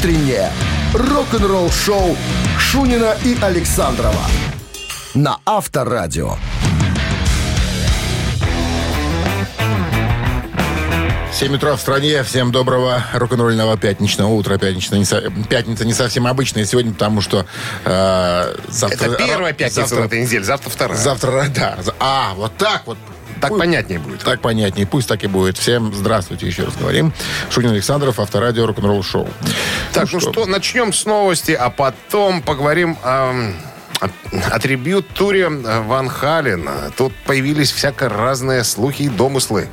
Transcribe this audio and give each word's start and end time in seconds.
Утреннее 0.00 0.50
рок-н-ролл-шоу 0.94 2.16
Шунина 2.58 3.14
и 3.22 3.36
Александрова 3.42 4.24
на 5.12 5.36
Авторадио. 5.44 6.36
7 11.34 11.54
утра 11.54 11.76
в 11.76 11.80
стране. 11.80 12.22
Всем 12.22 12.50
доброго 12.50 13.04
рок-н-ролльного 13.12 13.76
пятничного 13.76 14.30
утра. 14.30 14.56
Пятничная 14.56 15.00
не 15.00 15.04
со- 15.04 15.30
Пятница 15.50 15.84
не 15.84 15.92
совсем 15.92 16.26
обычная 16.26 16.64
сегодня, 16.64 16.94
потому 16.94 17.20
что 17.20 17.44
э, 17.84 18.54
завтра... 18.68 19.06
Это 19.06 19.16
первая 19.16 19.52
пятница 19.52 19.80
завтра, 19.82 19.96
в 19.96 20.06
этой 20.06 20.22
неделе, 20.22 20.44
завтра 20.44 20.70
вторая. 20.70 20.98
Завтра, 20.98 21.46
да. 21.54 21.78
А, 21.98 22.32
вот 22.36 22.56
так 22.56 22.84
вот. 22.86 22.96
Так 23.40 23.52
Пу- 23.52 23.58
понятнее 23.58 23.98
будет. 23.98 24.20
Так 24.22 24.40
понятнее. 24.40 24.86
Пусть 24.86 25.08
так 25.08 25.22
и 25.24 25.26
будет. 25.26 25.56
Всем 25.58 25.92
здравствуйте 25.94 26.46
еще 26.46 26.64
раз 26.64 26.76
говорим. 26.76 27.12
Шунин 27.50 27.70
Александров, 27.72 28.18
Авторадио, 28.20 28.66
рок-н-ролл 28.66 29.02
шоу. 29.02 29.28
Так, 29.92 30.12
ну 30.12 30.20
что, 30.20 30.46
начнем 30.46 30.92
с 30.92 31.04
новости, 31.06 31.52
а 31.52 31.70
потом 31.70 32.42
поговорим 32.42 32.96
о, 33.02 33.52
о 34.00 34.58
трибют-туре 34.60 35.48
Ван 35.48 36.08
Халена. 36.08 36.90
Тут 36.96 37.12
появились 37.26 37.70
всяко 37.72 38.08
разные 38.08 38.64
слухи 38.64 39.02
и 39.02 39.08
домыслы 39.08 39.68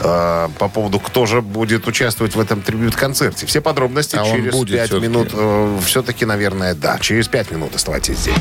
э, 0.00 0.48
по 0.58 0.68
поводу, 0.68 1.00
кто 1.00 1.26
же 1.26 1.40
будет 1.42 1.86
участвовать 1.86 2.34
в 2.36 2.40
этом 2.40 2.62
трибют-концерте. 2.62 3.46
Все 3.46 3.60
подробности 3.60 4.16
А 4.16 4.24
через 4.24 4.54
пять 4.64 4.92
минут. 4.92 5.30
э, 5.32 5.78
все-таки, 5.84 6.24
наверное, 6.24 6.74
да. 6.74 6.98
Через 6.98 7.28
пять 7.28 7.50
минут 7.50 7.74
оставайтесь 7.74 8.18
здесь. 8.18 8.34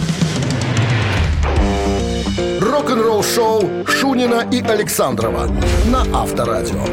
Рок-н-ролл-шоу 2.84 3.86
Шунина 3.88 4.46
и 4.52 4.62
Александрова 4.62 5.50
на 5.86 6.02
Авторадио. 6.14 6.84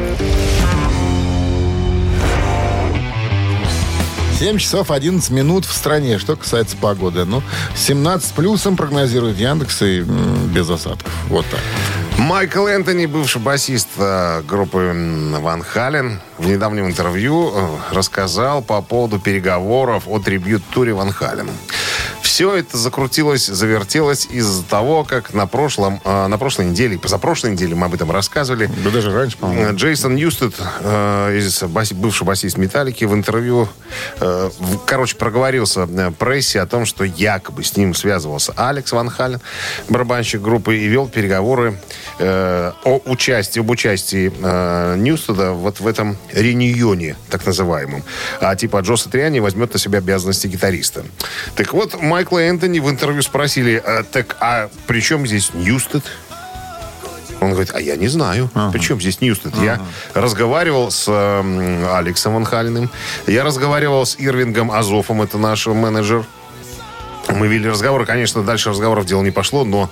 7 4.39 4.57
часов 4.57 4.89
11 4.89 5.29
минут 5.31 5.65
в 5.65 5.73
стране. 5.73 6.17
Что 6.17 6.37
касается 6.37 6.77
погоды. 6.77 7.25
Ну, 7.25 7.43
17 7.75 8.25
с 8.25 8.31
плюсом 8.31 8.77
прогнозирует 8.77 9.37
Яндекс 9.37 9.81
и 9.81 9.99
м, 9.99 10.47
без 10.53 10.69
осадков. 10.69 11.11
Вот 11.27 11.45
так. 11.51 11.59
Майкл 12.17 12.67
Энтони, 12.67 13.05
бывший 13.05 13.41
басист 13.41 13.89
э, 13.97 14.43
группы 14.47 14.95
Ван 15.41 15.61
Хален, 15.61 16.21
в 16.37 16.47
недавнем 16.47 16.85
интервью 16.85 17.51
э, 17.53 17.67
рассказал 17.93 18.61
по 18.61 18.81
поводу 18.81 19.19
переговоров 19.19 20.03
о 20.07 20.19
трибют-туре 20.19 20.93
Ван 20.93 21.11
Хален. 21.11 21.49
Все 22.21 22.55
это 22.55 22.77
закрутилось, 22.77 23.45
завертелось 23.45 24.27
из-за 24.29 24.63
того, 24.63 25.03
как 25.03 25.33
на, 25.33 25.47
прошлом, 25.47 25.99
э, 26.03 26.27
на 26.27 26.37
прошлой 26.37 26.67
неделе, 26.67 26.97
позапрошлой 26.97 27.51
неделе 27.51 27.75
мы 27.75 27.87
об 27.87 27.93
этом 27.93 28.11
рассказывали, 28.11 28.69
Да 28.83 28.89
даже 28.89 29.11
раньше, 29.11 29.37
по-моему. 29.37 29.71
Э, 29.71 29.73
Джейсон 29.73 30.15
Ньюстед, 30.15 30.53
э, 30.81 31.49
бывший 31.93 32.23
басист 32.23 32.57
Металлики, 32.57 33.05
в 33.05 33.13
интервью, 33.13 33.67
короче, 34.85 35.15
проговорился 35.15 35.87
э, 35.91 36.11
прессе 36.17 36.61
о 36.61 36.65
том, 36.65 36.85
что 36.85 37.03
якобы 37.03 37.63
с 37.63 37.75
ним 37.75 37.93
связывался 37.93 38.53
Алекс 38.55 38.91
Ван 38.91 39.09
Хален, 39.09 39.41
барабанщик 39.89 40.41
группы, 40.41 40.77
и 40.77 40.87
вел 40.87 41.07
переговоры 41.07 41.79
о 42.19 43.01
участии, 43.05 43.59
об 43.59 43.69
участии 43.69 44.31
Ньюстеда 44.97 45.51
вот 45.51 45.79
в 45.79 45.87
этом 45.87 46.17
reunion-е, 46.31 47.15
так 47.29 47.45
называемом. 47.45 48.03
А 48.39 48.55
типа 48.55 48.79
Джо 48.81 48.95
Сатриани 48.95 49.39
возьмет 49.39 49.73
на 49.73 49.79
себя 49.79 49.99
обязанности 49.99 50.47
гитариста. 50.47 51.03
Так 51.55 51.73
вот, 51.73 51.95
Майкла 52.11 52.39
Энтони 52.39 52.79
в 52.79 52.89
интервью 52.89 53.21
спросили, 53.21 53.81
«А, 53.85 54.03
так 54.03 54.35
а 54.41 54.69
при 54.85 54.99
чем 54.99 55.25
здесь 55.25 55.53
Ньюстед? 55.53 56.03
Он 57.39 57.51
говорит, 57.51 57.71
а 57.73 57.79
я 57.79 57.95
не 57.95 58.09
знаю. 58.09 58.51
Причем 58.73 58.99
здесь 58.99 59.21
Ньюстед? 59.21 59.53
Я 59.55 59.79
разговаривал 60.13 60.91
с 60.91 61.07
эм, 61.07 61.85
Алексом 61.89 62.33
Ван 62.33 62.43
Халеном. 62.43 62.89
Я 63.27 63.45
разговаривал 63.45 64.05
с 64.05 64.17
Ирвингом 64.19 64.71
Азофом, 64.71 65.21
это 65.21 65.37
наш 65.37 65.67
менеджер. 65.67 66.25
Мы 67.29 67.47
вели 67.47 67.69
разговор, 67.69 68.05
конечно, 68.05 68.43
дальше 68.43 68.69
разговоров 68.69 69.05
дело 69.05 69.21
не 69.21 69.31
пошло, 69.31 69.63
но 69.63 69.89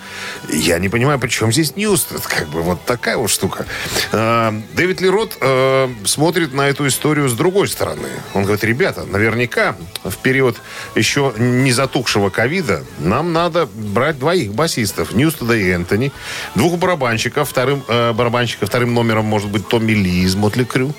я 0.50 0.80
не 0.80 0.90
понимаю, 0.90 1.20
при 1.20 1.30
чем 1.30 1.52
здесь 1.52 1.76
Ньюстед? 1.76 2.26
Как 2.26 2.48
бы 2.50 2.62
вот 2.62 2.84
такая 2.86 3.18
вот 3.18 3.30
штука. 3.30 3.66
Э, 4.12 4.52
Дэвид 4.74 5.02
Ли 5.02 5.16
Рот 5.16 5.38
э, 5.40 5.90
смотрит 6.06 6.54
на 6.54 6.68
эту 6.68 6.88
историю 6.88 7.30
с 7.30 7.34
другой 7.34 7.68
стороны. 7.68 8.10
Он 8.34 8.44
говорит, 8.44 8.64
ребята, 8.64 9.06
наверняка 9.06 9.76
в 10.04 10.18
период 10.18 10.58
еще 10.96 11.34
не 11.38 11.72
затухшего 11.72 12.30
ковида 12.30 12.84
нам 13.00 13.34
надо 13.34 13.68
брать 13.68 14.20
двоих 14.20 14.54
басистов, 14.54 15.14
Ньюстеда 15.14 15.56
и 15.56 15.70
Энтони, 15.70 16.12
двух 16.56 16.78
барабанщиков, 16.78 17.50
вторым 17.50 17.84
э, 17.88 18.12
барабанщика, 18.14 18.66
вторым 18.66 18.94
номером 18.94 19.26
может 19.26 19.50
быть 19.50 19.68
Томми 19.68 19.94
Ли 19.94 20.24
из 20.24 20.36
Mötley 20.36 20.64
Crüe. 20.64 20.94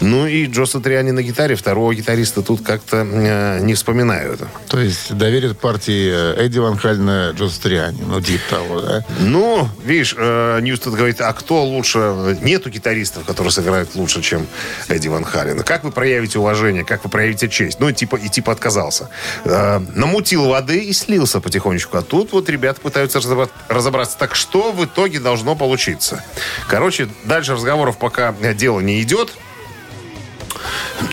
Ну 0.00 0.26
и 0.26 0.46
Джо 0.46 0.66
Сатриани 0.66 1.10
на 1.10 1.22
гитаре, 1.22 1.56
второго 1.56 1.94
гитариста 1.94 2.42
тут 2.42 2.62
как-то 2.62 2.98
э, 2.98 3.60
не 3.60 3.74
вспоминают. 3.74 4.40
То 4.68 4.78
есть 4.78 5.16
доверят 5.16 5.58
партии 5.58 6.10
э, 6.12 6.44
Эдди 6.44 6.58
Ван 6.58 6.76
Халена 6.76 7.32
Джо 7.36 7.48
Сатриани. 7.48 7.98
Ну, 8.06 8.20
типа 8.20 8.42
того, 8.50 8.80
да? 8.80 9.04
Ну, 9.20 9.68
видишь, 9.84 10.14
э, 10.16 10.60
Ньюстед 10.60 10.92
говорит, 10.92 11.20
а 11.20 11.32
кто 11.32 11.64
лучше? 11.64 12.36
Нету 12.42 12.68
гитаристов, 12.68 13.24
которые 13.24 13.50
сыграют 13.50 13.94
лучше, 13.94 14.20
чем 14.22 14.46
Эдди 14.88 15.08
Ван 15.08 15.24
Хален. 15.24 15.60
Как 15.62 15.82
вы 15.84 15.90
проявите 15.90 16.38
уважение, 16.38 16.84
как 16.84 17.04
вы 17.04 17.10
проявите 17.10 17.48
честь? 17.48 17.80
Ну, 17.80 17.90
типа, 17.90 18.16
и 18.16 18.28
типа 18.28 18.52
отказался. 18.52 19.08
Э, 19.44 19.80
намутил 19.94 20.46
воды 20.46 20.78
и 20.78 20.92
слился 20.92 21.40
потихонечку. 21.40 21.96
А 21.96 22.02
тут 22.02 22.32
вот 22.32 22.48
ребята 22.50 22.80
пытаются 22.80 23.18
разобра- 23.18 23.50
разобраться. 23.68 24.18
Так 24.18 24.34
что 24.34 24.72
в 24.72 24.84
итоге 24.84 25.20
должно 25.20 25.56
получиться? 25.56 26.22
Короче, 26.68 27.08
дальше 27.24 27.54
разговоров 27.54 27.98
пока 27.98 28.32
дело 28.32 28.80
не 28.80 29.00
идет. 29.02 29.32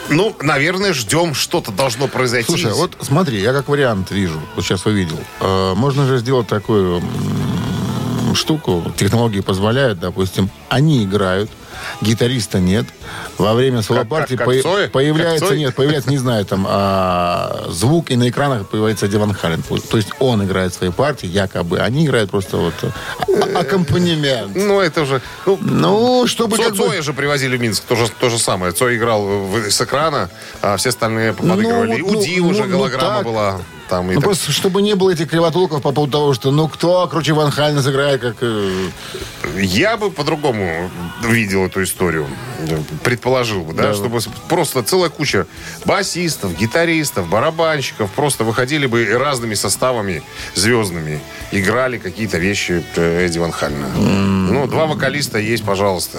Ну, 0.10 0.36
наверное, 0.42 0.94
ждем, 0.94 1.34
что-то 1.34 1.72
должно 1.72 2.08
произойти. 2.08 2.48
Слушай, 2.48 2.74
вот 2.74 2.98
смотри, 3.02 3.42
я 3.42 3.54
как 3.54 3.68
вариант 3.70 4.12
вижу, 4.12 4.40
вот 4.56 4.64
сейчас 4.64 4.86
увидел. 4.86 5.20
Э, 5.40 5.74
можно 5.76 6.06
же 6.08 6.18
сделать 6.18 6.48
такую 6.48 7.02
штуку, 8.36 8.84
технологии 8.98 9.42
позволяют, 9.42 10.00
допустим, 10.00 10.50
они 10.70 11.04
играют, 11.04 11.50
гитариста 12.02 12.60
нет, 12.60 12.86
во 13.38 13.54
время 13.54 13.82
соло-партии 13.82 14.36
по- 14.36 14.54
Цой? 14.62 14.88
появляется, 14.90 15.48
Цой? 15.48 15.58
нет, 15.60 15.76
появляется, 15.76 16.10
не 16.10 16.18
знаю, 16.18 16.46
там, 16.46 16.66
а, 16.70 17.66
звук, 17.70 18.12
и 18.12 18.16
на 18.16 18.30
экранах 18.30 18.68
появляется 18.70 19.08
Диван 19.08 19.34
Хален. 19.34 19.64
То 19.64 19.98
есть 19.98 20.10
он 20.20 20.44
играет 20.44 20.74
свои 20.74 20.92
партии, 20.92 21.28
якобы, 21.28 21.80
они 21.80 22.06
играют 22.06 22.32
просто 22.32 22.58
вот 22.58 22.74
а- 22.84 23.60
аккомпанемент. 23.60 24.56
Ну, 24.56 24.80
это 24.80 25.02
уже... 25.02 25.22
Ну, 25.46 25.58
Ну, 25.62 26.28
чтобы 26.28 26.58
Цо- 26.58 26.64
как 26.64 26.72
бы- 26.76 26.86
Цоя 26.88 27.02
же 27.02 27.14
привозили 27.14 27.58
в 27.58 27.62
Минск, 27.62 27.84
то 27.84 27.96
же, 27.96 28.08
то 28.20 28.30
же 28.30 28.38
самое. 28.40 28.72
Цой 28.74 28.98
играл 28.98 29.24
в- 29.26 29.70
с 29.72 29.82
экрана, 29.82 30.30
а 30.62 30.78
все 30.78 30.90
остальные 30.90 31.34
подыгрывали. 31.34 31.98
Ну, 32.02 32.08
У 32.08 32.24
Ди 32.24 32.38
ну, 32.40 32.48
уже 32.50 32.64
ну, 32.66 32.78
голограмма 32.78 33.18
так. 33.18 33.26
была. 33.26 33.62
Там, 33.94 34.10
и 34.10 34.16
Ну, 34.16 34.22
так. 34.22 34.24
просто, 34.24 34.52
чтобы 34.52 34.82
не 34.82 34.96
было 34.96 35.12
этих 35.12 35.30
кривотолков 35.30 35.84
по 35.84 35.92
поводу 35.92 36.12
того, 36.14 36.34
что 36.34 36.50
ну 36.50 36.68
кто 36.68 37.08
круче 37.08 37.34
Ван 37.34 37.52
Хальна 37.52 37.84
сыграет, 37.84 38.22
как... 38.22 38.38
э, 38.42 38.90
Я 39.62 39.98
бы 39.98 40.10
по-другому 40.10 40.90
видел 41.22 41.68
эту 41.68 41.84
историю. 41.84 42.26
Предположил 43.04 43.62
бы, 43.64 43.74
да, 43.74 43.90
Да. 43.90 43.94
чтобы 43.94 44.20
просто 44.50 44.82
целая 44.82 45.12
куча 45.12 45.46
басистов, 45.86 46.58
гитаристов, 46.58 47.28
барабанщиков 47.30 48.10
просто 48.12 48.44
выходили 48.44 48.88
бы 48.88 49.06
разными 49.06 49.54
составами 49.54 50.24
звездными, 50.56 51.20
играли 51.52 52.00
какие-то 52.00 52.40
вещи 52.40 52.84
э, 52.96 53.26
Эдди 53.28 53.38
Ван 53.38 53.52
Хальна. 53.52 53.90
Ну, 53.96 54.66
два 54.66 54.88
вокалиста 54.88 55.38
есть, 55.38 55.64
пожалуйста. 55.64 56.18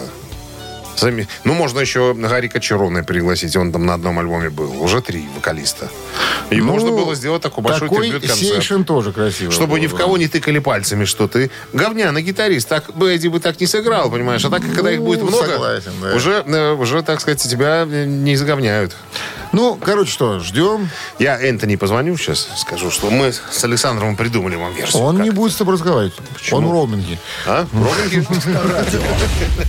Зами- 0.97 1.27
Ну, 1.45 1.55
можно 1.55 1.81
еще 1.81 2.15
Гарика 2.15 2.61
Чароне 2.61 3.03
пригласить, 3.03 3.57
он 3.57 3.73
там 3.73 3.87
на 3.87 3.95
одном 3.95 4.19
альбоме 4.19 4.51
был. 4.51 4.83
Уже 4.83 5.01
три 5.01 5.25
вокалиста. 5.35 5.91
И 6.51 6.57
ну, 6.57 6.65
можно 6.65 6.91
было 6.91 7.15
сделать 7.15 7.43
такой 7.43 7.63
большой 7.65 7.89
Такой 7.89 8.21
сейшн 8.21 8.83
тоже 8.83 9.13
красиво. 9.13 9.51
Чтобы 9.53 9.73
было 9.73 9.79
ни 9.79 9.87
в 9.87 9.95
кого 9.95 10.17
не 10.19 10.29
тыкали 10.29 10.59
пальцами, 10.59 11.05
что 11.05 11.27
ты 11.29 11.51
говняный 11.73 12.23
гитарист. 12.23 12.69
Так 12.69 12.95
бы 12.95 13.13
Эдди 13.15 13.29
бы 13.29 13.41
так 13.41 13.61
не 13.61 13.67
сыграл, 13.67 14.11
понимаешь? 14.11 14.45
А 14.45 14.51
так, 14.51 14.63
когда 14.75 14.91
их 14.93 15.01
будет 15.01 15.21
Ну, 15.23 15.29
много, 15.29 15.47
согласен, 15.49 15.93
да. 16.03 16.15
уже, 16.15 16.43
э, 16.47 16.73
уже, 16.73 17.03
так 17.03 17.21
сказать, 17.21 17.41
тебя 17.43 17.85
не 17.85 18.37
заговняют. 18.37 18.97
Ну, 19.55 19.77
короче, 19.81 20.11
что, 20.11 20.41
ждем. 20.41 20.91
Я 21.21 21.41
Энтони 21.41 21.77
позвоню 21.77 22.17
сейчас, 22.17 22.49
скажу, 22.59 22.91
что 22.91 23.09
мы 23.09 23.33
с 23.33 23.63
Александром 23.63 24.17
придумали 24.17 24.57
вам 24.57 24.75
версию. 24.75 25.01
Он 25.03 25.17
Как? 25.17 25.25
не 25.25 25.31
будет 25.31 25.53
с 25.53 25.57
тобой 25.57 25.75
разговаривать. 25.75 26.15
Он 26.51 26.67
в 26.67 26.73
роуминге. 26.73 27.19
А? 27.47 27.65
Ровненький? 27.73 28.27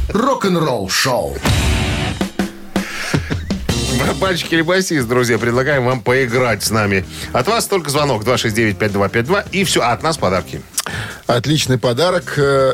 Рок-н-ролл 0.09 0.89
шоу. 0.89 1.37
Барабанщик 3.99 4.51
или 4.53 4.63
басист, 4.63 5.07
друзья, 5.07 5.37
предлагаем 5.37 5.85
вам 5.85 6.01
поиграть 6.01 6.63
с 6.63 6.71
нами. 6.71 7.05
От 7.31 7.47
вас 7.47 7.65
только 7.67 7.91
звонок 7.91 8.23
269-5252 8.23 9.45
и 9.51 9.63
все. 9.65 9.81
А 9.83 9.91
от 9.93 10.01
нас 10.01 10.17
подарки. 10.17 10.61
Отличный 11.27 11.77
подарок. 11.77 12.33
э, 12.37 12.73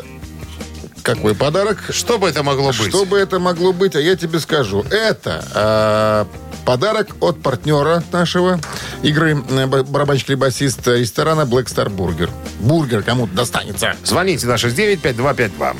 Какой 1.02 1.34
подарок? 1.34 1.78
Что 1.90 2.18
бы 2.18 2.26
это 2.28 2.42
могло 2.42 2.68
быть? 2.68 2.88
Что 2.88 3.04
бы 3.04 3.18
это 3.18 3.38
могло 3.38 3.72
быть, 3.74 3.94
а 3.96 4.00
я 4.00 4.16
тебе 4.16 4.40
скажу. 4.40 4.82
Это 4.90 5.44
э, 5.54 6.24
подарок 6.64 7.08
от 7.20 7.42
партнера 7.42 8.02
нашего 8.12 8.60
игры 9.02 9.42
э, 9.50 9.66
ба- 9.66 9.82
барабанщик 9.84 10.30
или 10.30 10.36
басист 10.36 10.86
ресторана 10.86 11.42
Black 11.42 11.64
Star 11.66 11.88
Burger. 11.94 12.30
Бургер 12.60 13.02
кому-то 13.02 13.34
достанется. 13.34 13.94
Звоните 14.04 14.46
на 14.46 14.54
69-5252. 14.54 15.76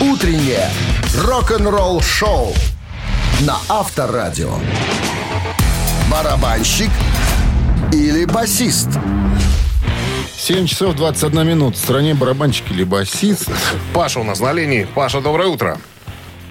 Утреннее 0.00 0.70
рок-н-ролл 1.18 2.00
шоу 2.00 2.54
на 3.40 3.56
Авторадио. 3.68 4.54
Барабанщик 6.10 6.90
или 7.92 8.24
басист? 8.24 8.88
7 10.38 10.66
часов 10.66 10.96
21 10.96 11.46
минут. 11.46 11.76
В 11.76 11.78
стране 11.78 12.14
барабанщик 12.14 12.70
или 12.70 12.82
басист. 12.84 13.48
Паша 13.92 14.20
у 14.20 14.24
нас 14.24 14.40
на 14.40 14.52
линии. 14.52 14.86
Паша, 14.94 15.20
доброе 15.20 15.48
утро. 15.48 15.78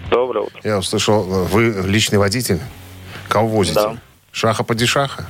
Доброе 0.09 0.45
утро. 0.45 0.59
Я 0.63 0.79
услышал, 0.79 1.23
вы 1.23 1.83
личный 1.85 2.17
водитель. 2.17 2.59
Кого 3.27 3.47
возите? 3.47 3.75
Да. 3.79 3.97
Шаха 4.31 4.63
падишаха? 4.63 5.27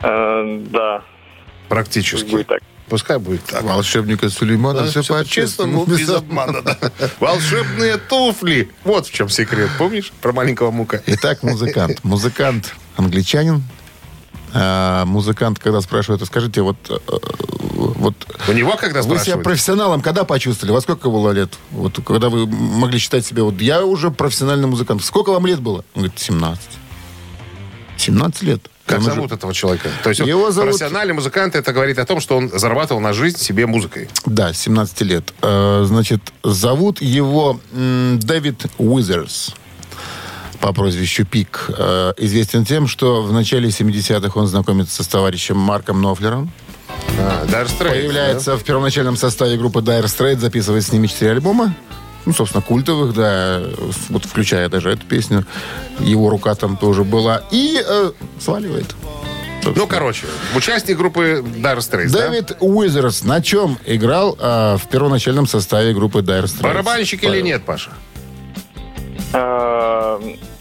Э, 0.00 0.62
да, 0.70 1.02
Практически. 1.68 2.30
будет 2.30 2.46
так. 2.46 2.60
Пускай 2.88 3.18
будет 3.18 3.44
так. 3.44 3.62
Волшебника 3.62 4.30
Сулеймана 4.30 4.86
все 4.86 5.02
по-честному, 5.02 5.84
без 5.84 6.08
обмана, 6.08 6.62
да. 6.62 6.78
Волшебные 7.20 7.98
туфли. 7.98 8.70
Вот 8.84 9.06
в 9.06 9.12
чем 9.12 9.28
секрет. 9.28 9.68
Помнишь 9.76 10.12
про 10.22 10.32
маленького 10.32 10.70
мука? 10.70 11.02
Итак, 11.06 11.42
музыкант. 11.42 12.02
Музыкант 12.02 12.74
англичанин. 12.96 13.62
А, 14.54 15.04
музыкант, 15.04 15.58
когда 15.58 15.80
спрашивают, 15.80 16.24
скажите, 16.26 16.62
вот, 16.62 16.76
э, 16.88 16.96
вот 17.74 18.14
У 18.48 18.52
него 18.52 18.76
когда 18.76 19.00
вы 19.00 19.04
себя 19.04 19.14
спрашивают? 19.18 19.44
профессионалом 19.44 20.00
когда 20.00 20.24
почувствовали? 20.24 20.72
Во 20.74 20.80
сколько 20.80 21.10
было 21.10 21.30
лет? 21.30 21.50
Вот 21.70 21.98
когда 22.04 22.28
вы 22.28 22.46
могли 22.46 22.98
считать 22.98 23.26
себя, 23.26 23.44
вот 23.44 23.60
я 23.60 23.84
уже 23.84 24.10
профессиональный 24.10 24.66
музыкант. 24.68 25.04
Сколько 25.04 25.30
вам 25.32 25.46
лет 25.46 25.60
было? 25.60 25.84
Он 25.94 26.02
говорит, 26.02 26.18
17. 26.18 26.60
17 27.96 28.42
лет. 28.42 28.70
Как 28.86 29.00
Он 29.00 29.04
уже- 29.06 29.14
зовут 29.16 29.32
этого 29.32 29.52
человека? 29.52 29.90
То 30.02 30.08
есть 30.10 30.20
Его 30.20 30.50
зовут- 30.50 30.70
профессиональный 30.70 31.12
музыкант, 31.12 31.54
это 31.54 31.72
говорит 31.74 31.98
о 31.98 32.06
том, 32.06 32.20
что 32.20 32.38
он 32.38 32.48
зарабатывал 32.48 33.00
на 33.02 33.12
жизнь 33.12 33.36
себе 33.38 33.66
музыкой. 33.66 34.08
Да, 34.24 34.54
17 34.54 35.02
лет. 35.02 35.34
Э, 35.42 35.84
Значит, 35.86 36.20
зовут 36.42 37.02
его 37.02 37.60
Дэвид 37.72 38.64
Уизерс 38.78 39.54
по 40.60 40.72
прозвищу 40.72 41.24
Пик. 41.24 41.70
Э, 41.76 42.12
Известен 42.16 42.64
тем, 42.64 42.86
что 42.88 43.22
в 43.22 43.32
начале 43.32 43.68
70-х 43.68 44.38
он 44.38 44.46
знакомится 44.46 45.02
с 45.02 45.06
товарищем 45.08 45.56
Марком 45.56 46.00
Нофлером. 46.02 46.50
А, 47.18 47.44
Dire 47.46 47.66
Straits, 47.66 47.90
Появляется 47.90 48.56
в 48.56 48.64
первоначальном 48.64 49.16
составе 49.16 49.56
группы 49.56 49.80
Dire 49.80 50.04
Straits, 50.04 50.38
записывает 50.38 50.84
с 50.84 50.92
ними 50.92 51.06
четыре 51.06 51.32
альбома. 51.32 51.74
Ну, 52.26 52.32
собственно, 52.34 52.62
культовых, 52.62 53.14
да, 53.14 53.62
вот 54.10 54.24
включая 54.26 54.68
даже 54.68 54.90
эту 54.90 55.06
песню. 55.06 55.46
Его 56.00 56.28
рука 56.28 56.54
там 56.54 56.76
тоже 56.76 57.04
была. 57.04 57.42
И 57.50 57.80
э, 57.82 58.10
сваливает. 58.38 58.94
да? 59.64 59.72
Ну, 59.74 59.86
короче, 59.86 60.26
участник 60.54 60.98
группы 60.98 61.42
Dire 61.56 61.78
Straits, 61.78 62.10
да? 62.10 62.28
Дэвид 62.28 62.56
Уизерс 62.60 63.22
на 63.24 63.40
чем 63.40 63.78
играл 63.86 64.36
э, 64.38 64.76
в 64.76 64.88
первоначальном 64.88 65.46
составе 65.46 65.94
группы 65.94 66.18
Dire 66.20 66.44
Straits? 66.44 66.62
Барабанщик 66.62 67.22
или 67.24 67.40
нет, 67.40 67.62
Паша? 67.64 67.90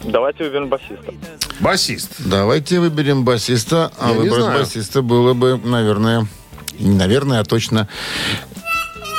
Давайте 0.08 0.46
выберем 0.46 0.70
басиста. 0.70 1.14
Басист. 1.60 2.12
Давайте 2.20 2.80
выберем 2.80 3.26
басиста. 3.26 3.92
А 4.00 4.10
Я 4.10 4.14
не 4.16 4.20
выбрать 4.22 4.44
знаю. 4.44 4.60
басиста 4.60 5.02
было 5.02 5.34
бы, 5.34 5.58
наверное, 5.64 6.28
не 6.80 6.96
наверное, 6.96 7.42
а 7.42 7.44
точно 7.44 7.90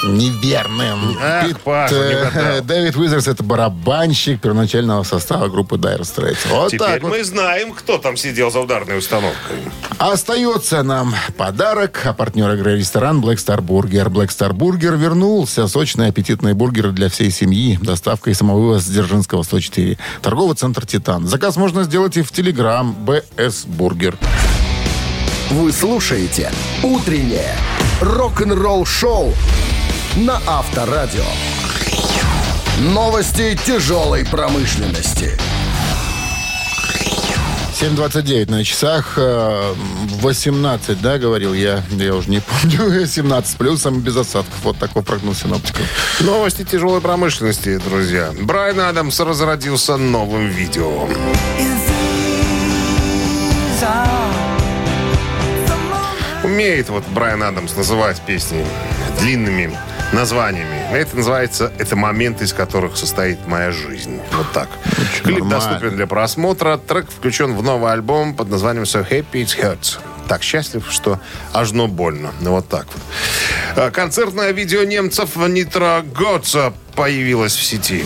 неверным. 0.04 1.16
Ах, 1.20 1.46
Пит, 1.46 1.60
Паша, 1.60 1.94
э. 1.94 2.60
Дэвид 2.62 2.96
Уизерс 2.96 3.26
это 3.26 3.42
барабанщик 3.42 4.40
первоначального 4.40 5.02
состава 5.02 5.48
группы 5.48 5.76
Dire 5.76 6.00
Straits. 6.00 6.38
Вот 6.48 6.70
Теперь 6.70 6.86
так 6.86 7.02
вот. 7.02 7.10
мы 7.12 7.24
знаем, 7.24 7.72
кто 7.72 7.98
там 7.98 8.16
сидел 8.16 8.50
за 8.50 8.60
ударной 8.60 8.98
установкой. 8.98 9.56
Остается 9.98 10.82
нам 10.82 11.14
подарок, 11.36 12.00
а 12.04 12.12
партнер 12.12 12.50
игры 12.54 12.78
ресторан 12.78 13.20
Black 13.20 13.36
Star 13.36 13.60
Burger. 13.60 14.08
Black 14.08 14.28
Star 14.28 14.52
Burger 14.52 14.96
вернулся. 14.96 15.66
Сочные 15.66 16.10
аппетитные 16.10 16.54
бургеры 16.54 16.92
для 16.92 17.08
всей 17.08 17.30
семьи. 17.30 17.78
Доставка 17.82 18.30
и 18.30 18.34
самовывоз 18.34 18.82
с 18.84 18.88
Дзержинского 18.88 19.42
104. 19.42 19.98
Торговый 20.22 20.56
центр 20.56 20.86
«Титан». 20.86 21.26
Заказ 21.26 21.56
можно 21.56 21.82
сделать 21.82 22.16
и 22.16 22.22
в 22.22 22.30
Телеграм 22.30 22.96
BS 23.04 23.64
Burger. 23.66 24.16
Вы 25.50 25.72
слушаете 25.72 26.52
«Утреннее 26.82 27.56
рок-н-ролл-шоу» 28.00 29.34
на 30.16 30.40
Авторадио. 30.46 31.24
Новости 32.78 33.58
тяжелой 33.66 34.24
промышленности. 34.24 35.38
7.29 37.80 38.50
на 38.50 38.64
часах. 38.64 39.14
э, 39.16 39.74
18, 40.20 41.00
да, 41.00 41.18
говорил 41.18 41.54
я? 41.54 41.84
Я 41.90 42.14
уже 42.14 42.28
не 42.28 42.40
помню. 42.40 43.06
17 43.06 43.50
с 43.50 43.54
плюсом, 43.54 44.00
без 44.00 44.16
осадков. 44.16 44.54
Вот 44.64 44.78
такой 44.78 45.02
прогноз 45.04 45.42
синоптиков. 45.42 45.82
Новости 46.20 46.64
тяжелой 46.64 47.00
промышленности, 47.00 47.78
друзья. 47.78 48.32
Брайан 48.40 48.80
Адамс 48.80 49.20
разродился 49.20 49.96
новым 49.96 50.48
видео. 50.48 51.08
Умеет 56.58 56.88
вот 56.88 57.04
Брайан 57.14 57.44
Адамс 57.44 57.76
называть 57.76 58.20
песни 58.20 58.66
длинными 59.20 59.78
названиями. 60.12 60.92
Это 60.92 61.14
называется 61.14 61.72
«Это 61.78 61.94
моменты, 61.94 62.46
из 62.46 62.52
которых 62.52 62.96
состоит 62.96 63.46
моя 63.46 63.70
жизнь». 63.70 64.20
Вот 64.32 64.50
так. 64.50 64.68
Клип 65.22 65.38
нормально. 65.38 65.50
доступен 65.50 65.94
для 65.94 66.08
просмотра. 66.08 66.76
Трек 66.76 67.12
включен 67.12 67.54
в 67.54 67.62
новый 67.62 67.92
альбом 67.92 68.34
под 68.34 68.48
названием 68.48 68.82
«So 68.82 69.08
Happy 69.08 69.44
It 69.44 69.56
Hurts». 69.56 70.00
Так 70.26 70.42
счастлив, 70.42 70.84
что 70.90 71.20
аж 71.52 71.70
но 71.70 71.86
больно. 71.86 72.32
Ну, 72.40 72.50
вот 72.50 72.68
так 72.68 72.86
вот. 72.92 73.02
А, 73.76 73.90
Концертное 73.92 74.50
видео 74.50 74.82
немцев 74.82 75.36
Нитро 75.36 76.02
Готса 76.12 76.72
появилось 76.96 77.54
в 77.54 77.62
сети. 77.62 78.04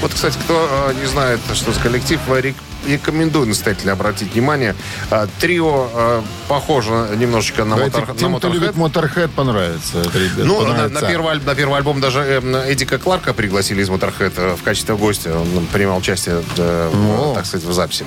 Вот, 0.00 0.14
кстати, 0.14 0.38
кто 0.44 0.68
э, 0.70 0.94
не 1.00 1.06
знает, 1.06 1.40
что 1.52 1.72
за 1.72 1.80
коллектив, 1.80 2.20
э, 2.28 2.54
рек- 2.90 3.00
рекомендую 3.00 3.46
настоятельно 3.46 3.92
обратить 3.92 4.32
внимание. 4.34 4.74
Э, 5.10 5.26
Трио 5.40 5.88
э, 5.92 6.22
похоже 6.48 7.08
немножечко 7.16 7.64
на, 7.64 7.76
Давайте 7.76 7.98
мотор, 8.00 8.14
на 8.14 8.20
тем, 8.20 8.36
кто 8.36 8.48
любит 8.48 8.74
Motorhead. 8.74 9.28
Понравится. 9.28 10.02
ребят, 10.14 10.46
Ну, 10.46 10.60
на, 10.60 10.68
понравится. 10.68 11.00
на 11.02 11.08
первый, 11.08 11.40
на 11.40 11.54
первый 11.54 11.76
альбом 11.78 12.00
даже 12.00 12.20
э, 12.20 12.72
Эдика 12.72 12.98
Кларка 12.98 13.32
пригласили 13.32 13.82
из 13.82 13.88
Motorhead 13.88 14.32
э, 14.36 14.56
в 14.56 14.62
качестве 14.62 14.94
гостя. 14.96 15.36
Он 15.38 15.66
принимал 15.66 15.98
участие, 15.98 16.42
э, 16.56 16.90
О. 16.92 17.34
так 17.34 17.46
сказать, 17.46 17.66
в 17.66 17.72
записи. 17.72 18.04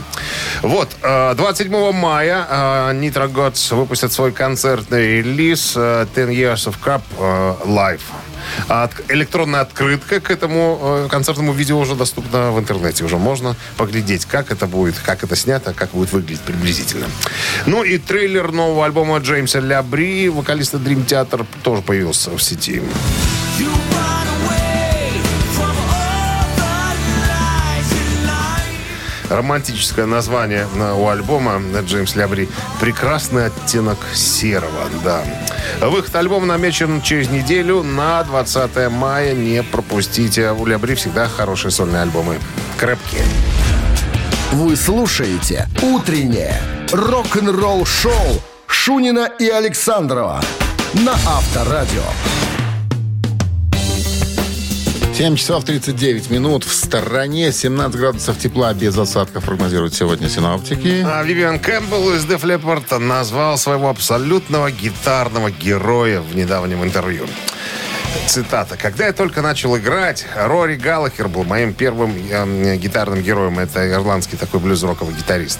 Вот, 0.62 0.90
э, 1.02 1.34
27 1.36 1.92
мая 1.92 2.46
э, 2.50 2.54
Nitro 2.94 3.32
Gods 3.32 3.76
выпустят 3.76 4.12
свой 4.14 4.32
концертный 4.32 5.18
релиз 5.22 5.74
э, 5.76 6.06
10 6.16 6.30
Years 6.30 6.68
of 6.72 6.76
Cup 6.84 7.02
Live. 7.66 8.02
А 8.68 8.84
от- 8.84 9.12
электронная 9.12 9.62
открытка 9.62 10.20
к 10.20 10.32
этому 10.32 10.80
э, 10.82 11.08
концертному 11.10 11.54
видео 11.54 11.80
уже 11.80 11.96
доступна 11.96 12.52
в 12.52 12.60
интернете. 12.60 13.04
Уже 13.04 13.18
можно 13.18 13.56
поглядеть, 13.78 14.26
как 14.26 14.52
это 14.52 14.68
будет, 14.68 14.96
как 15.00 15.24
это 15.24 15.36
снято, 15.36 15.74
как 15.74 15.92
будет 15.92 16.12
выглядеть 16.12 16.42
приблизительно. 16.42 17.08
Ну 17.66 17.84
и 17.84 17.98
трейлер 17.98 18.52
нового 18.52 18.86
альбома 18.86 19.18
Джеймса 19.20 19.60
Лябри, 19.60 20.30
вокалиста 20.30 20.78
Dream 20.78 21.06
Theater, 21.06 21.46
тоже 21.64 21.82
появился 21.82 22.32
в 22.32 22.42
сети. 22.42 22.82
Романтическое 29.30 30.06
название 30.06 30.68
у 30.96 31.08
альбома 31.08 31.60
Джеймс 31.88 32.16
Лябри 32.16 32.48
«Прекрасный 32.80 33.48
оттенок 33.48 33.98
серого». 34.14 34.90
Да. 35.04 35.24
Выход 35.80 36.16
альбома 36.16 36.46
намечен 36.46 37.02
через 37.02 37.30
неделю 37.30 37.84
на 37.84 38.24
20 38.24 38.90
мая. 38.92 39.34
Не 39.34 39.64
пропустите. 39.64 40.52
У 40.52 40.66
Лябри 40.66 40.96
всегда 40.96 41.28
хорошие 41.28 41.72
сольные 41.72 42.02
альбомы. 42.02 42.40
Крепкие. 42.78 43.24
Вы 44.52 44.76
слушаете 44.76 45.68
«Утреннее 45.82 46.62
рок-н-ролл-шоу» 46.92 48.42
Шунина 48.68 49.30
и 49.40 49.50
Александрова 49.50 50.42
на 50.94 51.14
Авторадио. 51.14 52.04
7 55.14 55.36
часов 55.36 55.64
39 55.64 56.32
минут. 56.32 56.64
В 56.64 56.74
стороне 56.74 57.52
17 57.52 58.00
градусов 58.00 58.36
тепла 58.40 58.74
без 58.74 58.98
осадков 58.98 59.44
прогнозируют 59.44 59.94
сегодня 59.94 60.28
синоптики. 60.28 61.06
А 61.06 61.22
Вивиан 61.22 61.60
Кэмпбелл 61.60 62.16
из 62.16 62.26
Def 62.26 62.42
Leppard 62.42 62.98
назвал 62.98 63.60
своего 63.60 63.90
абсолютного 63.90 64.72
гитарного 64.72 65.52
героя 65.52 66.20
в 66.20 66.36
недавнем 66.36 66.84
интервью. 66.84 67.28
Цитата. 68.28 68.76
«Когда 68.76 69.06
я 69.08 69.14
только 69.14 69.42
начал 69.42 69.78
играть, 69.78 70.26
Рори 70.36 70.76
Галлахер 70.76 71.28
был 71.28 71.44
моим 71.44 71.74
первым 71.74 72.16
э, 72.30 72.78
гитарным 72.78 73.22
героем. 73.22 73.60
Это 73.60 73.88
ирландский 73.92 74.38
такой 74.38 74.60
блюз-роковый 74.62 75.14
гитарист. 75.14 75.60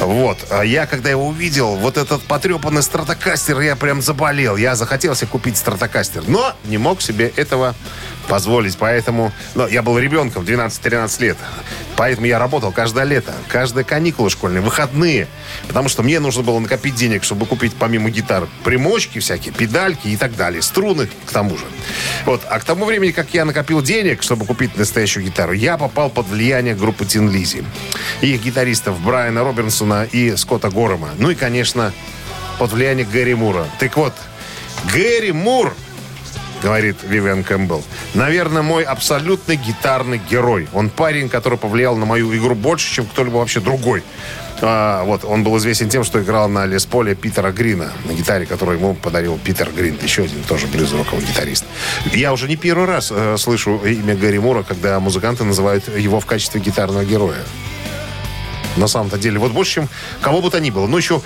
Вот. 0.00 0.38
А 0.50 0.62
я, 0.62 0.86
когда 0.86 1.10
его 1.10 1.26
увидел, 1.26 1.76
вот 1.76 1.96
этот 1.96 2.22
потрепанный 2.22 2.82
стратокастер, 2.82 3.60
я 3.60 3.76
прям 3.76 4.02
заболел. 4.02 4.56
Я 4.56 4.74
захотел 4.74 5.14
себе 5.14 5.28
купить 5.28 5.56
стратокастер, 5.56 6.24
но 6.26 6.54
не 6.64 6.78
мог 6.78 7.00
себе 7.00 7.32
этого 7.36 7.74
позволить. 8.28 8.76
Поэтому... 8.76 9.32
Но 9.54 9.66
я 9.66 9.82
был 9.82 9.98
ребенком, 9.98 10.44
12-13 10.44 11.22
лет. 11.22 11.36
Поэтому 11.96 12.26
я 12.26 12.38
работал 12.38 12.72
каждое 12.72 13.04
лето, 13.04 13.32
каждые 13.48 13.84
каникулы 13.84 14.30
школьные, 14.30 14.60
выходные. 14.60 15.28
Потому 15.68 15.88
что 15.88 16.02
мне 16.02 16.18
нужно 16.20 16.42
было 16.42 16.58
накопить 16.58 16.94
денег, 16.94 17.24
чтобы 17.24 17.46
купить 17.46 17.72
помимо 17.78 18.10
гитар 18.10 18.48
примочки 18.64 19.20
всякие, 19.20 19.54
педальки 19.54 20.08
и 20.08 20.16
так 20.16 20.34
далее. 20.36 20.62
Струны 20.62 21.08
к 21.26 21.30
тому 21.30 21.56
же. 21.56 21.64
Вот. 22.24 22.42
А 22.48 22.58
к 22.58 22.64
тому 22.64 22.84
времени, 22.84 23.12
как 23.12 23.32
я 23.32 23.44
накопил 23.44 23.82
денег, 23.82 24.22
чтобы 24.22 24.44
купить 24.44 24.76
настоящую 24.76 25.24
гитару, 25.24 25.52
я 25.52 25.78
попал 25.78 26.10
под 26.10 26.26
влияние 26.26 26.74
группы 26.74 27.04
Тин 27.04 27.30
Лизи. 27.30 27.64
Их 28.20 28.42
гитаристов 28.42 29.00
Брайана 29.00 29.44
Робинсона 29.44 30.04
и 30.10 30.36
Скотта 30.36 30.70
Горема. 30.70 31.10
Ну 31.18 31.30
и, 31.30 31.34
конечно, 31.34 31.92
под 32.58 32.72
влияние 32.72 33.06
Гэри 33.06 33.34
Мура. 33.34 33.66
Так 33.78 33.96
вот, 33.96 34.14
Гэри 34.92 35.32
Мур 35.32 35.74
говорит 36.64 36.96
Вивиан 37.02 37.44
Кэмпбелл. 37.44 37.84
Наверное, 38.14 38.62
мой 38.62 38.84
абсолютный 38.84 39.56
гитарный 39.56 40.18
герой. 40.30 40.66
Он 40.72 40.88
парень, 40.88 41.28
который 41.28 41.58
повлиял 41.58 41.94
на 41.96 42.06
мою 42.06 42.34
игру 42.34 42.54
больше, 42.54 42.90
чем 42.90 43.04
кто-либо 43.04 43.36
вообще 43.36 43.60
другой. 43.60 44.02
А, 44.62 45.04
вот, 45.04 45.24
он 45.24 45.44
был 45.44 45.58
известен 45.58 45.90
тем, 45.90 46.04
что 46.04 46.22
играл 46.22 46.48
на 46.48 46.64
Лес 46.64 46.86
Поле 46.86 47.14
Питера 47.14 47.52
Грина, 47.52 47.92
на 48.06 48.12
гитаре, 48.12 48.46
которую 48.46 48.78
ему 48.78 48.94
подарил 48.94 49.38
Питер 49.44 49.70
Грин, 49.76 49.98
еще 50.02 50.22
один 50.22 50.42
тоже 50.44 50.66
блюз-роковый 50.66 51.26
гитарист. 51.26 51.64
Я 52.14 52.32
уже 52.32 52.48
не 52.48 52.56
первый 52.56 52.86
раз 52.86 53.12
э, 53.14 53.36
слышу 53.36 53.76
имя 53.84 54.14
Гарри 54.14 54.38
Мура, 54.38 54.62
когда 54.62 54.98
музыканты 55.00 55.44
называют 55.44 55.84
его 55.94 56.18
в 56.18 56.24
качестве 56.24 56.62
гитарного 56.62 57.04
героя 57.04 57.44
на 58.76 58.88
самом-то 58.88 59.18
деле. 59.18 59.38
Вот 59.38 59.52
больше, 59.52 59.74
чем 59.74 59.88
кого 60.20 60.40
бы 60.40 60.50
то 60.50 60.60
ни 60.60 60.70
было. 60.70 60.86
Ну, 60.86 60.96
еще 60.96 61.20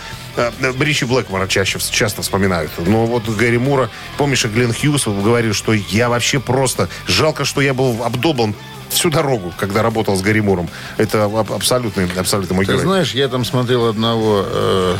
Ричи 0.80 1.04
Блэкмора 1.04 1.46
чаще, 1.48 1.78
часто 1.90 2.22
вспоминают. 2.22 2.70
Но 2.78 3.06
вот 3.06 3.28
Гэри 3.28 3.58
Мура, 3.58 3.90
помнишь, 4.16 4.44
и 4.44 4.48
Глен 4.48 4.72
Хьюз 4.72 5.06
говорил, 5.06 5.54
что 5.54 5.72
я 5.72 6.08
вообще 6.08 6.40
просто... 6.40 6.88
Жалко, 7.06 7.44
что 7.44 7.60
я 7.60 7.74
был 7.74 8.02
обдолбан 8.04 8.54
всю 8.88 9.10
дорогу, 9.10 9.52
когда 9.58 9.82
работал 9.82 10.16
с 10.16 10.22
Гарри 10.22 10.40
Муром. 10.40 10.68
Это 10.96 11.24
абсолютный, 11.24 12.08
абсолютно 12.16 12.54
мой 12.56 12.64
Ты 12.64 12.72
герой. 12.72 12.84
знаешь, 12.84 13.12
я 13.12 13.28
там 13.28 13.44
смотрел 13.44 13.86
одного 13.86 14.44
э, 14.46 14.96